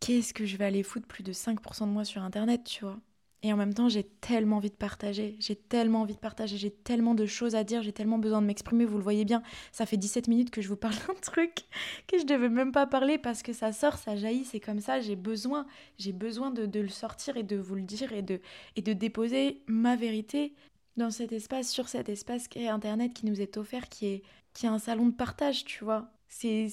Qu'est-ce 0.00 0.32
que 0.34 0.46
je 0.46 0.56
vais 0.56 0.64
aller 0.64 0.82
foutre 0.82 1.06
plus 1.08 1.24
de 1.24 1.32
5% 1.32 1.86
de 1.86 1.92
moi 1.92 2.04
sur 2.04 2.22
Internet, 2.22 2.64
tu 2.64 2.84
vois. 2.84 2.98
Et 3.42 3.52
en 3.52 3.56
même 3.56 3.72
temps, 3.72 3.88
j'ai 3.88 4.02
tellement 4.02 4.56
envie 4.56 4.70
de 4.70 4.74
partager, 4.74 5.36
j'ai 5.38 5.54
tellement 5.54 6.02
envie 6.02 6.14
de 6.14 6.18
partager, 6.18 6.56
j'ai 6.56 6.72
tellement 6.72 7.14
de 7.14 7.24
choses 7.24 7.54
à 7.54 7.62
dire, 7.62 7.82
j'ai 7.84 7.92
tellement 7.92 8.18
besoin 8.18 8.42
de 8.42 8.46
m'exprimer, 8.46 8.84
vous 8.84 8.96
le 8.96 9.02
voyez 9.04 9.24
bien, 9.24 9.44
ça 9.70 9.86
fait 9.86 9.96
17 9.96 10.26
minutes 10.26 10.50
que 10.50 10.60
je 10.60 10.68
vous 10.68 10.76
parle 10.76 10.94
d'un 11.06 11.14
truc 11.14 11.62
que 12.08 12.18
je 12.18 12.24
devais 12.24 12.48
même 12.48 12.72
pas 12.72 12.86
parler 12.88 13.16
parce 13.16 13.44
que 13.44 13.52
ça 13.52 13.70
sort, 13.70 13.96
ça 13.96 14.16
jaillit, 14.16 14.44
c'est 14.44 14.58
comme 14.58 14.80
ça, 14.80 15.00
j'ai 15.00 15.14
besoin, 15.14 15.66
j'ai 15.98 16.12
besoin 16.12 16.50
de, 16.50 16.66
de, 16.66 16.80
le 16.80 16.88
sortir 16.88 17.36
et 17.36 17.44
de 17.44 17.56
vous 17.56 17.76
le 17.76 17.82
dire 17.82 18.12
et 18.12 18.22
de, 18.22 18.40
et 18.74 18.82
de 18.82 18.92
déposer 18.92 19.62
ma 19.68 19.94
vérité 19.94 20.52
dans 20.98 21.10
cet 21.10 21.32
espace, 21.32 21.70
sur 21.70 21.88
cet 21.88 22.08
espace 22.08 22.48
qu'est 22.48 22.68
Internet 22.68 23.14
qui 23.14 23.26
nous 23.26 23.40
est 23.40 23.56
offert, 23.56 23.88
qui 23.88 24.06
est, 24.06 24.22
qui 24.52 24.66
est 24.66 24.68
un 24.68 24.78
salon 24.78 25.06
de 25.06 25.14
partage, 25.14 25.64
tu 25.64 25.84
vois. 25.84 26.10
C'est, 26.28 26.68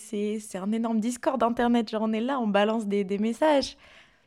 un 0.55 0.71
énorme 0.71 0.99
discord 0.99 1.39
d'Internet, 1.39 1.89
genre 1.89 2.03
on 2.03 2.13
est 2.13 2.21
là, 2.21 2.39
on 2.39 2.47
balance 2.47 2.87
des, 2.87 3.03
des 3.03 3.17
messages. 3.17 3.77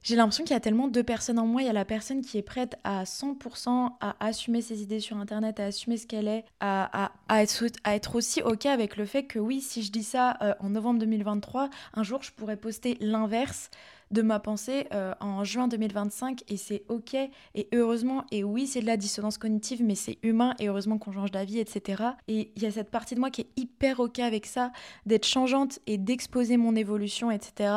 J'ai 0.02 0.16
l'impression 0.16 0.44
qu'il 0.44 0.54
y 0.54 0.56
a 0.56 0.60
tellement 0.60 0.88
deux 0.88 1.02
personnes 1.02 1.38
en 1.38 1.46
moi. 1.46 1.62
Il 1.62 1.66
y 1.66 1.70
a 1.70 1.72
la 1.72 1.84
personne 1.84 2.22
qui 2.22 2.38
est 2.38 2.42
prête 2.42 2.76
à 2.84 3.04
100% 3.04 3.96
à 4.00 4.16
assumer 4.24 4.62
ses 4.62 4.80
idées 4.82 5.00
sur 5.00 5.16
Internet, 5.16 5.60
à 5.60 5.66
assumer 5.66 5.96
ce 5.96 6.06
qu'elle 6.06 6.28
est, 6.28 6.44
à, 6.60 7.06
à, 7.06 7.12
à, 7.28 7.42
être, 7.42 8.14
aussi 8.14 8.40
OK 8.42 8.66
avec 8.66 8.96
le 8.96 9.04
fait 9.04 9.24
que 9.24 9.38
oui, 9.38 9.60
si 9.60 9.82
je 9.82 9.90
dis 9.90 10.04
ça 10.04 10.38
euh, 10.40 10.54
en 10.60 10.70
novembre 10.70 11.00
2023, 11.00 11.68
un 11.94 12.02
jour 12.02 12.22
je 12.22 12.32
pourrais 12.32 12.56
poster 12.56 12.96
l'inverse 13.00 13.70
de 14.10 14.22
ma 14.22 14.38
pensée 14.38 14.86
euh, 14.92 15.14
en 15.20 15.44
juin 15.44 15.68
2025 15.68 16.42
et 16.48 16.56
c'est 16.56 16.84
ok 16.88 17.14
et 17.14 17.68
heureusement 17.74 18.24
et 18.30 18.44
oui 18.44 18.66
c'est 18.66 18.80
de 18.80 18.86
la 18.86 18.96
dissonance 18.96 19.38
cognitive 19.38 19.82
mais 19.82 19.94
c'est 19.94 20.18
humain 20.22 20.54
et 20.58 20.68
heureusement 20.68 20.98
qu'on 20.98 21.12
change 21.12 21.30
d'avis 21.30 21.58
etc 21.58 22.02
et 22.26 22.50
il 22.56 22.62
y 22.62 22.66
a 22.66 22.70
cette 22.70 22.90
partie 22.90 23.14
de 23.14 23.20
moi 23.20 23.30
qui 23.30 23.42
est 23.42 23.50
hyper 23.56 24.00
ok 24.00 24.18
avec 24.20 24.46
ça 24.46 24.72
d'être 25.06 25.26
changeante 25.26 25.78
et 25.86 25.98
d'exposer 25.98 26.56
mon 26.56 26.74
évolution 26.74 27.30
etc 27.30 27.72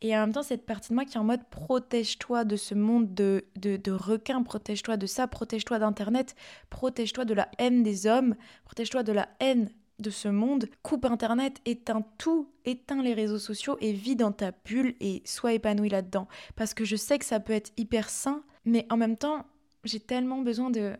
et 0.00 0.16
en 0.16 0.20
même 0.20 0.32
temps 0.32 0.42
cette 0.42 0.64
partie 0.64 0.90
de 0.90 0.94
moi 0.94 1.04
qui 1.04 1.16
est 1.16 1.20
en 1.20 1.24
mode 1.24 1.44
protège-toi 1.50 2.44
de 2.44 2.56
ce 2.56 2.74
monde 2.74 3.12
de, 3.14 3.44
de, 3.56 3.76
de 3.76 3.92
requins 3.92 4.42
protège-toi 4.42 4.96
de 4.96 5.06
ça 5.06 5.26
protège-toi 5.26 5.78
d'internet 5.78 6.34
protège-toi 6.70 7.24
de 7.24 7.34
la 7.34 7.48
haine 7.58 7.82
des 7.82 8.06
hommes 8.06 8.36
protège-toi 8.64 9.02
de 9.02 9.12
la 9.12 9.28
haine 9.40 9.70
de 9.98 10.10
ce 10.10 10.28
monde, 10.28 10.66
coupe 10.82 11.04
Internet, 11.04 11.60
éteins 11.64 12.04
tout, 12.18 12.50
éteins 12.64 13.02
les 13.02 13.14
réseaux 13.14 13.38
sociaux 13.38 13.76
et 13.80 13.92
vis 13.92 14.16
dans 14.16 14.32
ta 14.32 14.50
bulle 14.64 14.94
et 15.00 15.22
sois 15.24 15.52
épanoui 15.52 15.88
là-dedans. 15.88 16.28
Parce 16.56 16.74
que 16.74 16.84
je 16.84 16.96
sais 16.96 17.18
que 17.18 17.24
ça 17.24 17.40
peut 17.40 17.52
être 17.52 17.72
hyper 17.76 18.10
sain, 18.10 18.42
mais 18.64 18.86
en 18.90 18.96
même 18.96 19.16
temps, 19.16 19.46
j'ai 19.84 20.00
tellement 20.00 20.38
besoin 20.38 20.70
de 20.70 20.96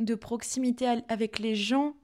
de 0.00 0.14
proximité 0.14 0.86
avec 1.08 1.38
les 1.38 1.54
gens. 1.54 1.94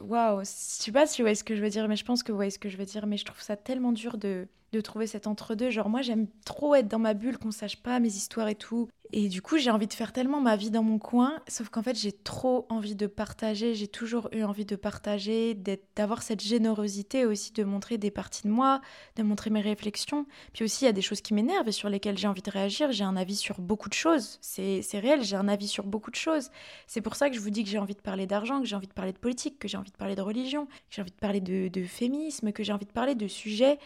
Waouh, 0.00 0.40
je 0.40 0.44
sais 0.44 0.92
pas 0.92 1.06
si 1.06 1.22
vous 1.22 1.24
voyez 1.24 1.34
ce 1.34 1.44
que 1.44 1.54
je 1.54 1.62
veux 1.62 1.70
dire, 1.70 1.88
mais 1.88 1.96
je 1.96 2.04
pense 2.04 2.22
que 2.22 2.32
vous 2.32 2.36
voyez 2.36 2.50
ce 2.50 2.58
que 2.58 2.68
je 2.68 2.76
veux 2.76 2.84
dire. 2.84 3.06
Mais 3.06 3.16
je 3.16 3.24
trouve 3.24 3.40
ça 3.40 3.56
tellement 3.56 3.92
dur 3.92 4.18
de, 4.18 4.48
de 4.72 4.80
trouver 4.80 5.06
cet 5.06 5.26
entre-deux. 5.26 5.70
Genre, 5.70 5.88
moi, 5.88 6.02
j'aime 6.02 6.26
trop 6.44 6.74
être 6.74 6.88
dans 6.88 6.98
ma 6.98 7.14
bulle, 7.14 7.38
qu'on 7.38 7.50
sache 7.50 7.76
pas 7.76 7.98
mes 8.00 8.08
histoires 8.08 8.48
et 8.48 8.54
tout. 8.54 8.88
Et 9.12 9.28
du 9.28 9.42
coup, 9.42 9.58
j'ai 9.58 9.70
envie 9.70 9.88
de 9.88 9.92
faire 9.92 10.12
tellement 10.12 10.40
ma 10.40 10.54
vie 10.54 10.70
dans 10.70 10.84
mon 10.84 10.98
coin, 10.98 11.40
sauf 11.48 11.68
qu'en 11.68 11.82
fait, 11.82 11.98
j'ai 11.98 12.12
trop 12.12 12.66
envie 12.68 12.94
de 12.94 13.08
partager. 13.08 13.74
J'ai 13.74 13.88
toujours 13.88 14.28
eu 14.32 14.44
envie 14.44 14.64
de 14.64 14.76
partager, 14.76 15.58
d'avoir 15.96 16.22
cette 16.22 16.40
générosité 16.40 17.26
aussi, 17.26 17.52
de 17.52 17.64
montrer 17.64 17.98
des 17.98 18.12
parties 18.12 18.42
de 18.44 18.52
moi, 18.52 18.80
de 19.16 19.24
montrer 19.24 19.50
mes 19.50 19.60
réflexions. 19.60 20.26
Puis 20.52 20.64
aussi, 20.64 20.84
il 20.84 20.86
y 20.86 20.90
a 20.90 20.92
des 20.92 21.02
choses 21.02 21.20
qui 21.22 21.34
m'énervent 21.34 21.66
et 21.66 21.72
sur 21.72 21.88
lesquelles 21.88 22.18
j'ai 22.18 22.28
envie 22.28 22.42
de 22.42 22.50
réagir. 22.50 22.92
J'ai 22.92 23.02
un 23.02 23.16
avis 23.16 23.34
sur 23.34 23.60
beaucoup 23.60 23.88
de 23.88 23.94
choses. 23.94 24.38
C'est 24.40 24.82
réel, 24.94 25.24
j'ai 25.24 25.36
un 25.36 25.48
avis 25.48 25.66
sur 25.66 25.86
beaucoup 25.86 26.12
de 26.12 26.16
choses. 26.16 26.50
C'est 26.86 27.00
pour 27.00 27.16
ça 27.16 27.30
que 27.30 27.34
je 27.34 27.40
vous 27.40 27.50
dis 27.50 27.64
que 27.64 27.70
j'ai 27.70 27.78
envie 27.78 27.96
de 27.96 28.00
parler 28.00 28.28
d'argent, 28.28 28.60
que 28.60 28.66
j'ai 28.66 28.76
envie 28.76 28.86
de 28.86 28.92
parler 28.92 29.12
de 29.12 29.18
politique, 29.18 29.58
que 29.58 29.66
j'ai 29.66 29.76
envie 29.76 29.90
de 29.90 29.96
parler 29.96 30.14
de 30.14 30.22
religion, 30.22 30.66
que 30.66 30.70
j'ai 30.90 31.02
envie 31.02 31.10
de 31.10 31.16
parler 31.16 31.40
de, 31.40 31.66
de 31.66 31.82
féminisme, 31.82 32.52
que 32.52 32.62
j'ai 32.62 32.72
envie 32.72 32.86
de 32.86 32.92
parler 32.92 33.16
de 33.16 33.26
sujets 33.26 33.78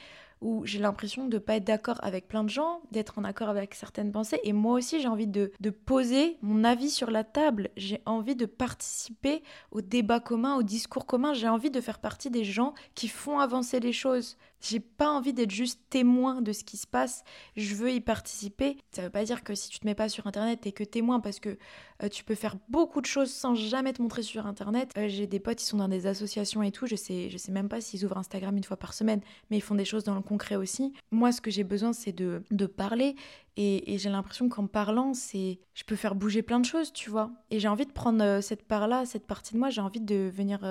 où 0.45 0.65
j'ai 0.67 0.79
l'impression 0.79 1.27
de 1.27 1.35
ne 1.35 1.39
pas 1.39 1.57
être 1.57 1.65
d'accord 1.65 1.99
avec 2.03 2.29
plein 2.29 2.45
de 2.45 2.51
gens, 2.51 2.83
d'être 2.93 3.19
en 3.19 3.25
accord 3.25 3.49
avec 3.49 3.75
certaines 3.75 4.13
pensées. 4.13 4.39
Et 4.45 4.53
moi 4.53 4.75
aussi, 4.75 5.01
j'ai 5.01 5.09
envie 5.09 5.27
de, 5.27 5.51
de, 5.59 5.71
poser 5.71 6.37
mon 6.43 6.65
avis 6.65 6.91
sur 6.91 7.11
la 7.11 7.25
table. 7.25 7.71
J'ai 7.79 8.03
envie 8.05 8.37
de 8.37 8.45
participer 8.45 9.43
au 9.73 9.81
débat 9.81 10.21
commun, 10.21 10.57
au 10.57 10.63
discours 10.63 11.07
commun. 11.07 11.33
J'ai 11.33 11.49
envie 11.49 11.71
de 11.71 11.81
faire 11.81 11.99
partie 11.99 12.31
des 12.31 12.45
gens 12.45 12.75
qui 12.95 13.09
font 13.09 13.39
avancer 13.39 13.81
les 13.81 13.93
choses. 13.93 14.37
J'ai 14.64 14.80
pas 14.80 15.11
envie 15.11 15.35
d'être 15.35 15.50
juste 15.50 15.80
témoin 15.90 16.40
de 16.40 16.52
ce 16.52 16.64
qui 16.64 16.78
se 16.78 16.87
passe. 16.87 17.23
Je 17.54 17.75
veux 17.75 17.92
y 17.92 18.00
participer. 18.00 18.78
Ça 18.92 19.02
veut 19.02 19.11
pas 19.11 19.25
dire 19.25 19.44
que 19.44 19.54
si 19.54 19.68
tu 19.68 19.78
te 19.78 19.87
mets 19.87 19.94
pas 19.94 20.09
sur 20.09 20.26
internet, 20.26 20.62
t'es 20.62 20.73
que 20.73 20.85
témoin 20.85 21.21
parce 21.21 21.38
que 21.38 21.59
euh, 22.02 22.09
tu 22.09 22.25
peux 22.25 22.35
faire 22.35 22.56
beaucoup 22.71 23.02
de 23.02 23.06
choses 23.06 23.30
sans 23.30 23.54
jamais 23.54 23.92
te 23.92 24.00
montrer 24.00 24.23
sur 24.23 24.47
internet. 24.47 24.90
Euh, 24.97 25.06
j'ai 25.09 25.26
des 25.26 25.38
potes 25.38 25.59
qui 25.59 25.66
sont 25.66 25.76
dans 25.76 25.88
des 25.88 26.06
associations 26.06 26.62
et 26.62 26.73
tout. 26.73 26.87
Je 26.87 26.97
sais, 26.97 27.28
je 27.28 27.37
sais 27.37 27.52
même 27.52 27.68
pas 27.68 27.83
s'ils 27.83 28.06
ouvrent 28.06 28.16
Instagram 28.16 28.56
une 28.56 28.64
fois 28.64 28.78
par 28.78 28.94
semaine, 28.94 29.21
mais 29.50 29.59
ils 29.59 29.62
font 29.62 29.75
des 29.75 29.85
choses 29.85 30.04
dans 30.04 30.14
le 30.14 30.23
concret 30.23 30.56
aussi. 30.56 30.94
Moi, 31.11 31.30
ce 31.30 31.42
que 31.42 31.50
j'ai 31.50 31.64
besoin, 31.64 31.92
c'est 31.92 32.12
de, 32.12 32.42
de 32.50 32.64
parler. 32.66 33.16
Et, 33.56 33.99
j'ai 33.99 34.09
l'impression 34.09 34.49
qu'en 34.49 34.66
parlant, 34.66 35.12
c'est, 35.12 35.61
je 35.75 35.85
peux 35.85 35.94
faire 35.94 36.14
bouger 36.14 36.42
plein 36.42 36.59
de 36.59 36.64
choses, 36.64 36.92
tu 36.92 37.11
vois. 37.11 37.30
Et 37.50 37.61
j'ai 37.61 37.68
envie 37.68 37.87
de 37.87 37.92
prendre 37.92 38.25
euh, 38.25 38.40
cette 38.40 38.62
part-là, 38.62 39.04
cette 39.04 39.26
partie 39.26 39.52
de 39.52 39.59
moi. 39.59 39.68
J'ai 39.68 39.83
envie 39.83 40.00
de 40.00 40.30
venir 40.35 40.64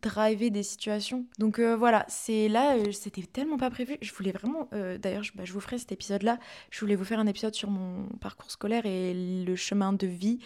driver 0.00 0.50
des 0.50 0.62
situations. 0.62 1.26
Donc 1.38 1.58
euh, 1.58 1.76
voilà, 1.76 2.04
c'est 2.08 2.48
là, 2.48 2.76
euh, 2.76 2.92
c'était 2.92 3.22
tellement 3.22 3.56
pas 3.56 3.70
prévu. 3.70 3.96
Je 4.00 4.12
voulais 4.12 4.32
vraiment, 4.32 4.68
euh, 4.72 4.98
d'ailleurs, 4.98 5.22
je, 5.22 5.32
bah, 5.34 5.44
je, 5.44 5.52
vous 5.52 5.60
ferai 5.60 5.78
cet 5.78 5.92
épisode-là. 5.92 6.38
Je 6.70 6.80
voulais 6.80 6.96
vous 6.96 7.04
faire 7.04 7.18
un 7.18 7.26
épisode 7.26 7.54
sur 7.54 7.70
mon 7.70 8.08
parcours 8.20 8.50
scolaire 8.50 8.86
et 8.86 9.14
le 9.14 9.56
chemin 9.56 9.92
de 9.92 10.06
vie. 10.06 10.38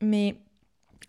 Mais 0.00 0.36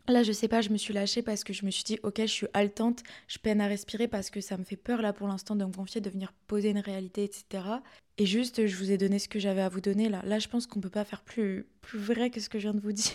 là, 0.08 0.24
je 0.24 0.32
sais 0.32 0.48
pas, 0.48 0.62
je 0.62 0.70
me 0.70 0.78
suis 0.78 0.94
lâchée 0.94 1.22
parce 1.22 1.44
que 1.44 1.54
je 1.54 1.66
me 1.66 1.72
suis 1.72 1.84
dit, 1.84 2.00
ok, 2.04 2.22
je 2.22 2.26
suis 2.26 2.48
haletante, 2.54 3.04
je 3.28 3.38
peine 3.38 3.62
à 3.62 3.68
respirer 3.68 4.08
parce 4.08 4.30
que 4.30 4.42
ça 4.42 4.58
me 4.58 4.64
fait 4.64 4.78
peur 4.78 5.02
là 5.02 5.14
pour 5.14 5.28
l'instant 5.28 5.56
de 5.56 5.66
me 5.66 5.72
confier, 5.72 6.02
de 6.02 6.10
venir 6.10 6.34
poser 6.48 6.70
une 6.70 6.80
réalité, 6.80 7.24
etc. 7.24 7.64
Et 8.18 8.26
juste, 8.26 8.66
je 8.66 8.76
vous 8.78 8.92
ai 8.92 8.98
donné 8.98 9.20
ce 9.20 9.28
que 9.28 9.40
j'avais 9.40 9.62
à 9.62 9.70
vous 9.70 9.82
donner 9.82 10.10
là. 10.10 10.22
Là, 10.26 10.40
je 10.40 10.48
pense 10.48 10.68
qu'on 10.68 10.82
peut 10.82 10.90
pas 10.90 11.06
faire 11.06 11.22
plus, 11.22 11.66
plus 11.82 12.00
vrai 12.00 12.30
que 12.30 12.40
ce 12.40 12.50
que 12.50 12.60
je 12.60 12.64
viens 12.64 12.74
de 12.74 12.82
vous 12.82 12.92
dire. 12.94 13.14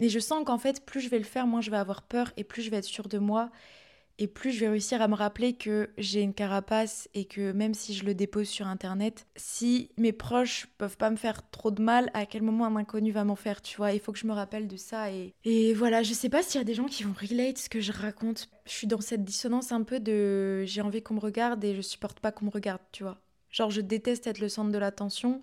Et 0.00 0.08
je 0.08 0.18
sens 0.18 0.44
qu'en 0.44 0.58
fait, 0.58 0.84
plus 0.84 1.00
je 1.00 1.08
vais 1.08 1.18
le 1.18 1.24
faire, 1.24 1.46
moins 1.46 1.60
je 1.60 1.70
vais 1.70 1.76
avoir 1.76 2.02
peur 2.02 2.32
et 2.36 2.44
plus 2.44 2.62
je 2.62 2.70
vais 2.70 2.78
être 2.78 2.84
sûre 2.84 3.08
de 3.08 3.18
moi. 3.18 3.50
Et 4.18 4.28
plus 4.28 4.52
je 4.52 4.60
vais 4.60 4.68
réussir 4.68 5.02
à 5.02 5.08
me 5.08 5.16
rappeler 5.16 5.54
que 5.54 5.90
j'ai 5.98 6.20
une 6.20 6.34
carapace 6.34 7.08
et 7.14 7.24
que 7.24 7.50
même 7.50 7.74
si 7.74 7.94
je 7.94 8.04
le 8.04 8.14
dépose 8.14 8.46
sur 8.46 8.68
internet, 8.68 9.26
si 9.34 9.90
mes 9.96 10.12
proches 10.12 10.68
peuvent 10.78 10.96
pas 10.96 11.10
me 11.10 11.16
faire 11.16 11.50
trop 11.50 11.72
de 11.72 11.82
mal, 11.82 12.10
à 12.14 12.24
quel 12.24 12.42
moment 12.42 12.64
un 12.64 12.76
inconnu 12.76 13.10
va 13.10 13.24
m'en 13.24 13.34
faire, 13.34 13.60
tu 13.60 13.76
vois? 13.76 13.92
Il 13.92 13.98
faut 13.98 14.12
que 14.12 14.18
je 14.20 14.28
me 14.28 14.32
rappelle 14.32 14.68
de 14.68 14.76
ça. 14.76 15.10
Et, 15.10 15.34
et 15.42 15.74
voilà, 15.74 16.04
je 16.04 16.12
sais 16.12 16.28
pas 16.28 16.44
s'il 16.44 16.60
y 16.60 16.62
a 16.62 16.64
des 16.64 16.74
gens 16.74 16.84
qui 16.84 17.02
vont 17.02 17.14
relate 17.20 17.58
ce 17.58 17.68
que 17.68 17.80
je 17.80 17.90
raconte. 17.90 18.48
Je 18.66 18.72
suis 18.72 18.86
dans 18.86 19.00
cette 19.00 19.24
dissonance 19.24 19.72
un 19.72 19.82
peu 19.82 19.98
de 19.98 20.62
j'ai 20.64 20.80
envie 20.80 21.02
qu'on 21.02 21.14
me 21.14 21.20
regarde 21.20 21.64
et 21.64 21.74
je 21.74 21.82
supporte 21.82 22.20
pas 22.20 22.30
qu'on 22.30 22.44
me 22.44 22.50
regarde, 22.50 22.82
tu 22.92 23.02
vois? 23.02 23.18
Genre, 23.50 23.70
je 23.70 23.80
déteste 23.80 24.28
être 24.28 24.38
le 24.38 24.48
centre 24.48 24.70
de 24.70 24.78
l'attention, 24.78 25.42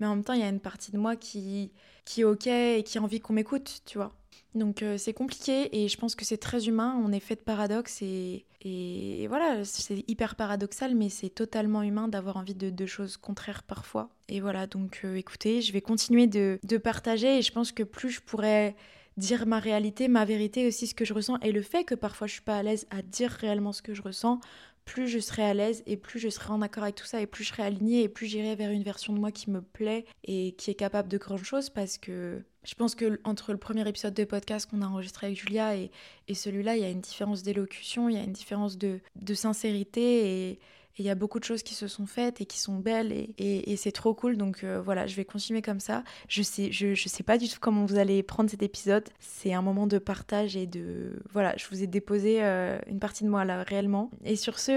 mais 0.00 0.06
en 0.06 0.16
même 0.16 0.24
temps, 0.24 0.34
il 0.34 0.40
y 0.40 0.44
a 0.44 0.48
une 0.48 0.60
partie 0.60 0.92
de 0.92 0.98
moi 0.98 1.16
qui 1.16 1.72
qui 2.04 2.22
est 2.22 2.24
ok 2.24 2.46
et 2.46 2.82
qui 2.84 2.98
a 2.98 3.02
envie 3.02 3.20
qu'on 3.20 3.34
m'écoute, 3.34 3.82
tu 3.84 3.98
vois. 3.98 4.12
Donc 4.54 4.82
euh, 4.82 4.96
c'est 4.96 5.12
compliqué 5.12 5.82
et 5.82 5.88
je 5.88 5.96
pense 5.98 6.14
que 6.14 6.24
c'est 6.24 6.38
très 6.38 6.68
humain, 6.68 7.00
on 7.04 7.12
est 7.12 7.20
fait 7.20 7.36
de 7.36 7.40
paradoxes 7.40 8.00
et, 8.00 8.46
et 8.62 9.26
voilà, 9.28 9.62
c'est 9.64 10.04
hyper 10.08 10.34
paradoxal 10.36 10.94
mais 10.94 11.10
c'est 11.10 11.28
totalement 11.28 11.82
humain 11.82 12.08
d'avoir 12.08 12.38
envie 12.38 12.54
de, 12.54 12.86
choses 12.86 13.18
contraires 13.18 13.62
parfois. 13.62 14.08
Et 14.28 14.40
voilà, 14.40 14.66
donc 14.66 15.02
euh, 15.04 15.16
écoutez, 15.16 15.60
je 15.60 15.72
vais 15.72 15.82
continuer 15.82 16.26
de, 16.26 16.58
de 16.64 16.76
partager 16.78 17.38
et 17.38 17.42
je 17.42 17.52
pense 17.52 17.72
que 17.72 17.82
plus 17.82 18.10
je 18.10 18.20
pourrais 18.20 18.74
dire 19.18 19.46
ma 19.46 19.58
réalité, 19.58 20.08
ma 20.08 20.24
vérité 20.24 20.66
aussi, 20.66 20.86
ce 20.86 20.94
que 20.94 21.04
je 21.04 21.12
ressens 21.12 21.38
et 21.42 21.52
le 21.52 21.60
fait 21.60 21.84
que 21.84 21.94
parfois 21.94 22.26
je 22.26 22.34
suis 22.34 22.42
pas 22.42 22.56
à 22.56 22.62
l'aise 22.62 22.86
à 22.90 23.02
dire 23.02 23.30
réellement 23.30 23.72
ce 23.72 23.82
que 23.82 23.92
je 23.92 24.00
ressens, 24.00 24.40
plus 24.88 25.06
je 25.06 25.18
serai 25.18 25.42
à 25.42 25.52
l'aise 25.52 25.82
et 25.84 25.98
plus 25.98 26.18
je 26.18 26.30
serai 26.30 26.50
en 26.50 26.62
accord 26.62 26.82
avec 26.82 26.94
tout 26.94 27.04
ça 27.04 27.20
et 27.20 27.26
plus 27.26 27.44
je 27.44 27.50
serai 27.50 27.62
alignée 27.62 28.04
et 28.04 28.08
plus 28.08 28.26
j'irai 28.26 28.56
vers 28.56 28.70
une 28.70 28.82
version 28.82 29.12
de 29.12 29.18
moi 29.18 29.30
qui 29.30 29.50
me 29.50 29.60
plaît 29.60 30.06
et 30.24 30.52
qui 30.52 30.70
est 30.70 30.74
capable 30.74 31.08
de 31.08 31.18
grandes 31.18 31.44
choses 31.44 31.68
parce 31.68 31.98
que 31.98 32.42
je 32.64 32.74
pense 32.74 32.94
que 32.94 33.20
entre 33.24 33.52
le 33.52 33.58
premier 33.58 33.86
épisode 33.86 34.14
de 34.14 34.24
podcast 34.24 34.68
qu'on 34.68 34.80
a 34.80 34.86
enregistré 34.86 35.26
avec 35.26 35.38
Julia 35.38 35.76
et, 35.76 35.90
et 36.26 36.34
celui-là, 36.34 36.76
il 36.76 36.82
y 36.82 36.86
a 36.86 36.90
une 36.90 37.02
différence 37.02 37.42
d'élocution, 37.42 38.08
il 38.08 38.16
y 38.16 38.18
a 38.18 38.22
une 38.22 38.32
différence 38.32 38.78
de, 38.78 39.00
de 39.14 39.34
sincérité 39.34 40.50
et, 40.50 40.58
il 40.98 41.04
y 41.04 41.10
a 41.10 41.14
beaucoup 41.14 41.38
de 41.38 41.44
choses 41.44 41.62
qui 41.62 41.74
se 41.74 41.86
sont 41.86 42.06
faites 42.06 42.40
et 42.40 42.46
qui 42.46 42.58
sont 42.58 42.76
belles 42.76 43.12
et, 43.38 43.76
c'est 43.76 43.92
trop 43.92 44.14
cool. 44.14 44.36
Donc 44.36 44.64
euh, 44.64 44.80
voilà, 44.80 45.06
je 45.06 45.14
vais 45.14 45.24
continuer 45.24 45.62
comme 45.62 45.80
ça. 45.80 46.02
Je 46.28 46.42
sais, 46.42 46.72
je, 46.72 46.94
je, 46.94 47.08
sais 47.08 47.22
pas 47.22 47.38
du 47.38 47.48
tout 47.48 47.58
comment 47.60 47.84
vous 47.84 47.98
allez 47.98 48.22
prendre 48.22 48.50
cet 48.50 48.62
épisode. 48.62 49.08
C'est 49.20 49.52
un 49.52 49.62
moment 49.62 49.86
de 49.86 49.98
partage 49.98 50.56
et 50.56 50.66
de... 50.66 51.12
Voilà, 51.32 51.54
je 51.56 51.66
vous 51.70 51.82
ai 51.82 51.86
déposé 51.86 52.38
euh, 52.42 52.78
une 52.88 52.98
partie 52.98 53.24
de 53.24 53.28
moi 53.28 53.44
là, 53.44 53.62
réellement. 53.62 54.10
Et 54.24 54.36
sur 54.36 54.58
ce, 54.58 54.72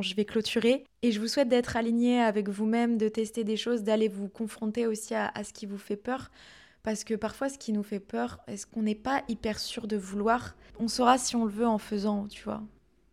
je 0.00 0.14
vais 0.14 0.24
clôturer. 0.24 0.84
Et 1.02 1.12
je 1.12 1.20
vous 1.20 1.28
souhaite 1.28 1.48
d'être 1.48 1.76
aligné 1.76 2.20
avec 2.20 2.48
vous-même, 2.48 2.98
de 2.98 3.08
tester 3.08 3.44
des 3.44 3.56
choses, 3.56 3.82
d'aller 3.82 4.08
vous 4.08 4.28
confronter 4.28 4.86
aussi 4.86 5.14
à 5.14 5.32
ce 5.44 5.52
qui 5.52 5.66
vous 5.66 5.78
fait 5.78 5.96
peur. 5.96 6.30
Parce 6.84 7.02
que 7.02 7.14
parfois, 7.14 7.48
ce 7.48 7.56
qui 7.56 7.72
nous 7.72 7.82
fait 7.82 7.98
peur, 7.98 8.40
est-ce 8.46 8.66
qu'on 8.66 8.82
n'est 8.82 8.94
pas 8.94 9.24
hyper 9.28 9.58
sûr 9.58 9.86
de 9.86 9.96
vouloir? 9.96 10.54
On 10.78 10.86
saura 10.86 11.16
si 11.16 11.34
on 11.34 11.46
le 11.46 11.50
veut 11.50 11.66
en 11.66 11.78
faisant, 11.78 12.26
tu 12.28 12.44
vois. 12.44 12.62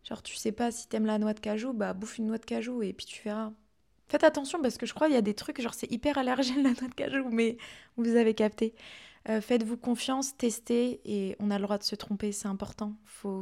Genre, 0.04 0.22
tu 0.22 0.36
sais 0.36 0.52
pas 0.52 0.70
si 0.70 0.88
t'aimes 0.88 1.06
la 1.06 1.18
noix 1.18 1.34
de 1.34 1.40
cajou, 1.40 1.72
bah 1.72 1.92
bouffe 1.94 2.18
une 2.18 2.26
noix 2.26 2.38
de 2.38 2.44
cajou 2.44 2.82
et 2.82 2.92
puis 2.92 3.06
tu 3.06 3.22
verras. 3.22 3.52
Faites 4.08 4.24
attention 4.24 4.60
parce 4.60 4.76
que 4.76 4.84
je 4.84 4.92
crois 4.92 5.06
qu'il 5.06 5.14
y 5.14 5.18
a 5.18 5.22
des 5.22 5.34
trucs, 5.34 5.60
genre 5.60 5.74
c'est 5.74 5.90
hyper 5.90 6.18
allergène 6.18 6.62
la 6.62 6.70
noix 6.70 6.88
de 6.88 6.94
cajou, 6.94 7.28
mais 7.30 7.56
vous 7.96 8.16
avez 8.16 8.34
capté. 8.34 8.74
Euh, 9.28 9.40
faites-vous 9.40 9.76
confiance, 9.76 10.36
testez 10.36 11.00
et 11.04 11.36
on 11.38 11.52
a 11.52 11.58
le 11.58 11.62
droit 11.62 11.78
de 11.78 11.84
se 11.84 11.94
tromper, 11.94 12.32
c'est 12.32 12.48
important. 12.48 12.96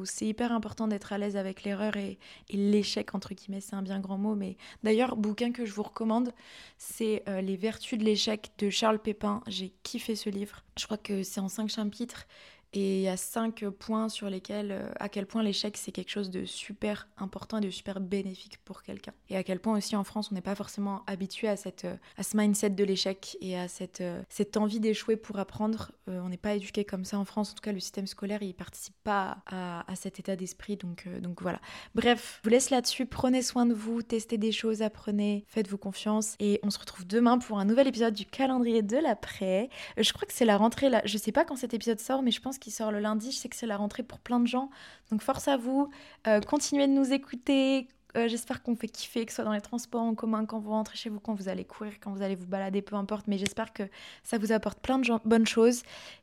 C'est 0.05 0.27
hyper 0.27 0.53
important 0.53 0.89
d'être 0.89 1.15
à 1.15 1.19
l'aise 1.19 1.39
avec 1.39 1.65
l'erreur 1.65 1.97
et, 1.97 2.19
l'échec 2.51 3.15
entre 3.15 3.33
guillemets, 3.33 3.63
c'est 3.63 3.75
un 3.75 3.83
bien 3.83 3.99
grand 3.99 4.19
mot. 4.19 4.35
Mais 4.35 4.59
d'ailleurs, 4.83 5.17
bouquin 5.17 5.53
que 5.53 5.65
je 5.65 5.73
vous 5.73 5.83
recommande, 5.83 6.35
c'est 6.77 7.23
euh, 7.29 7.41
Les 7.41 7.57
Vertus 7.57 7.99
de 7.99 8.05
l'échec 8.05 8.51
de 8.59 8.69
Charles 8.69 8.99
Pépin. 8.99 9.43
J'ai 9.47 9.73
kiffé 9.83 10.17
ce 10.17 10.29
livre. 10.29 10.65
Je 10.79 10.85
crois 10.85 10.99
que 10.99 11.23
c'est 11.23 11.41
en 11.41 11.49
cinq 11.49 11.71
chapitres 11.71 12.27
et 12.73 12.99
il 12.99 13.03
y 13.03 13.09
a 13.09 13.17
cinq 13.17 13.65
points 13.65 14.09
sur 14.09 14.31
lesquels, 14.31 14.71
euh, 14.71 14.93
à 15.01 15.09
quel 15.09 15.27
point 15.27 15.43
l'échec 15.43 15.77
c'est 15.77 15.91
quelque 15.91 16.11
chose 16.11 16.31
de 16.31 16.45
super 16.45 17.09
important 17.19 17.59
et 17.59 17.61
de 17.61 17.71
super 17.71 18.01
bénéfique 18.01 18.59
pour 18.65 18.83
quelqu'un. 18.83 19.13
Et 19.29 19.37
à 19.37 19.43
quel 19.43 19.59
point 19.59 19.77
aussi 19.77 19.97
en 19.97 20.05
France 20.05 20.29
on 20.31 20.35
n'est 20.35 20.41
pas 20.41 20.55
forcément 20.55 21.03
habitué 21.07 21.49
à, 21.49 21.57
cette, 21.57 21.85
euh, 21.85 21.97
à 22.17 22.23
ce 22.23 22.37
mindset 22.37 22.71
de 22.71 22.85
l'échec 22.85 23.37
et 23.41 23.59
à 23.59 23.67
cette, 23.67 24.01
euh, 24.01 24.23
cette 24.29 24.57
envie 24.57 24.79
d'échouer 24.79 25.17
pour 25.17 25.39
apprendre. 25.39 25.93
on 26.07 26.29
n'est 26.29 26.37
pas 26.37 26.55
éduqué 26.55 26.85
comme 26.85 27.05
ça 27.05 27.19
en 27.19 27.25
France, 27.25 27.53
en 27.53 27.55
tout 27.55 27.63
cas 27.63 27.73
le 27.73 27.81
système 27.81 28.07
scolaire 28.07 28.43
il 28.43 28.55
participe 28.55 28.95
pas 29.03 29.39
à, 29.47 29.91
à 29.91 29.97
cet 29.97 30.21
état 30.21 30.37
d'esprit. 30.37 30.77
Donc, 30.77 31.09
donc 31.21 31.43
voilà. 31.43 31.61
Bref, 31.95 32.39
je 32.39 32.49
vous 32.49 32.53
laisse 32.53 32.71
là-dessus, 32.71 33.07
prenez 33.07 33.43
soin 33.43 33.67
de 33.67 33.75
vous, 33.75 34.03
testez 34.03 34.39
des 34.39 34.53
choses, 34.53 34.83
apprenez, 34.83 35.45
faites-vous 35.49 35.79
confiance 35.79 36.37
et 36.39 36.61
on 36.63 36.71
se 36.71 36.79
retrouve 36.79 37.07
demain 37.07 37.39
pour 37.39 37.59
un 37.59 37.65
nouvel 37.65 37.89
épisode 37.89 38.15
du 38.15 38.27
calendrier 38.27 38.83
de 38.83 38.97
l'après. 38.97 39.69
je 39.97 40.13
crois 40.13 40.27
que 40.27 40.33
c'est 40.33 40.45
la 40.45 40.57
rentrée 40.57 40.89
là, 40.89 41.03
je 41.05 41.19
sais 41.19 41.33
pas 41.33 41.45
quand 41.45 41.57
cet 41.57 41.75
épisode 41.75 42.01
sort 42.01 42.23
mais 42.23 42.31
je 42.31 42.41
pense 42.41 42.59
qui 42.61 42.71
sort 42.71 42.93
le 42.93 43.01
lundi. 43.01 43.33
Je 43.33 43.37
sais 43.37 43.49
que 43.49 43.57
c'est 43.57 43.67
la 43.67 43.77
rentrée 43.77 44.03
pour 44.03 44.21
plein 44.21 44.41
de 44.41 44.47
gens. 44.47 44.71
Donc 45.11 45.23
force 45.23 45.49
à 45.49 45.57
vous. 45.57 45.91
Euh, 46.27 46.41
continuez 46.41 46.87
de 46.87 46.93
nous 46.93 47.13
écouter. 47.13 47.89
Euh, 48.17 48.29
j'espère 48.29 48.63
qu'on 48.63 48.75
fait 48.75 48.89
kiffer, 48.89 49.25
que 49.25 49.31
ce 49.31 49.37
soit 49.37 49.45
dans 49.45 49.53
les 49.53 49.61
transports 49.61 50.03
en 50.03 50.15
commun, 50.15 50.45
quand 50.45 50.59
vous 50.59 50.71
rentrez 50.71 50.97
chez 50.97 51.11
vous, 51.11 51.21
quand 51.21 51.35
vous 51.35 51.49
allez 51.49 51.65
courir, 51.65 51.93
quand 52.01 52.13
vous 52.13 52.23
allez 52.23 52.35
vous 52.35 52.47
balader, 52.47 52.83
peu 52.83 52.97
importe. 52.97 53.29
Mais 53.29 53.39
j'espère 53.39 53.73
que 53.73 53.85
ça 54.25 54.39
vous 54.39 54.53
apporte 54.53 54.81
plein 54.81 54.99
de 54.99 55.09
bonnes 55.25 55.47
choses. 55.47 55.83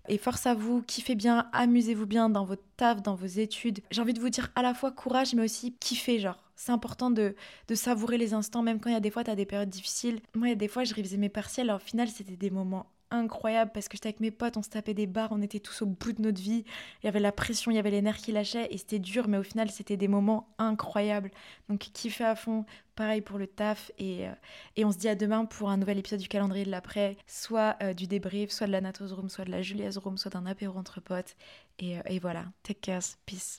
Et 0.09 0.17
force 0.17 0.45
à 0.45 0.53
vous, 0.53 0.81
kiffez 0.81 1.15
bien, 1.15 1.47
amusez-vous 1.53 2.05
bien 2.05 2.29
dans 2.29 2.43
votre 2.43 2.63
taf, 2.75 3.01
dans 3.01 3.15
vos 3.15 3.25
études. 3.25 3.79
J'ai 3.91 4.01
envie 4.01 4.13
de 4.13 4.19
vous 4.19 4.29
dire 4.29 4.51
à 4.55 4.61
la 4.61 4.73
fois 4.73 4.91
courage, 4.91 5.33
mais 5.33 5.43
aussi 5.43 5.73
kiffer, 5.79 6.19
genre. 6.19 6.43
C'est 6.55 6.71
important 6.71 7.11
de, 7.11 7.35
de, 7.67 7.75
savourer 7.75 8.17
les 8.17 8.33
instants, 8.33 8.63
même 8.63 8.79
quand 8.79 8.89
il 8.89 8.93
y 8.93 8.95
a 8.95 8.99
des 8.99 9.11
fois, 9.11 9.23
tu 9.23 9.29
as 9.29 9.35
des 9.35 9.45
périodes 9.45 9.69
difficiles. 9.69 10.19
Moi, 10.33 10.47
il 10.47 10.49
y 10.49 10.53
a 10.53 10.55
des 10.55 10.67
fois, 10.67 10.83
je 10.83 10.93
révisais 10.93 11.17
mes 11.17 11.29
partiels, 11.29 11.69
alors 11.69 11.79
au 11.79 11.85
final, 11.85 12.07
c'était 12.07 12.35
des 12.35 12.49
moments 12.49 12.87
incroyable 13.11 13.71
parce 13.73 13.87
que 13.87 13.97
j'étais 13.97 14.09
avec 14.09 14.19
mes 14.19 14.31
potes, 14.31 14.57
on 14.57 14.63
se 14.63 14.69
tapait 14.69 14.93
des 14.93 15.07
barres, 15.07 15.31
on 15.31 15.41
était 15.41 15.59
tous 15.59 15.81
au 15.81 15.85
bout 15.85 16.13
de 16.13 16.21
notre 16.21 16.41
vie. 16.41 16.63
Il 17.01 17.05
y 17.05 17.09
avait 17.09 17.19
la 17.19 17.31
pression, 17.31 17.71
il 17.71 17.75
y 17.75 17.79
avait 17.79 17.91
les 17.91 18.01
nerfs 18.01 18.17
qui 18.17 18.31
lâchaient 18.31 18.67
et 18.71 18.77
c'était 18.77 18.99
dur, 18.99 19.27
mais 19.27 19.37
au 19.37 19.43
final, 19.43 19.69
c'était 19.69 19.97
des 19.97 20.07
moments 20.07 20.49
incroyables. 20.57 21.31
Donc, 21.69 21.79
kiffer 21.79 22.25
à 22.25 22.35
fond, 22.35 22.65
pareil 22.95 23.21
pour 23.21 23.37
le 23.37 23.47
taf. 23.47 23.91
Et, 23.97 24.27
euh, 24.27 24.31
et 24.75 24.85
on 24.85 24.91
se 24.91 24.97
dit 24.97 25.09
à 25.09 25.15
demain 25.15 25.45
pour 25.45 25.69
un 25.69 25.77
nouvel 25.77 25.97
épisode 25.97 26.19
du 26.19 26.27
calendrier 26.27 26.65
de 26.65 26.71
l'après, 26.71 27.17
soit 27.27 27.77
euh, 27.81 27.93
du 27.93 28.07
débrief, 28.07 28.51
soit 28.51 28.67
de 28.67 28.71
la 28.73 28.81
Natos 28.81 29.13
Room, 29.13 29.29
soit 29.29 29.45
de 29.45 29.51
la 29.51 29.61
Julia's 29.61 29.97
Room, 29.97 30.17
soit 30.17 30.31
d'un 30.31 30.45
apéro 30.45 30.77
entre 30.77 31.01
potes. 31.01 31.35
Et, 31.79 31.97
euh, 31.97 32.01
et 32.05 32.19
voilà, 32.19 32.45
take 32.63 32.79
care, 32.81 33.01
peace. 33.25 33.55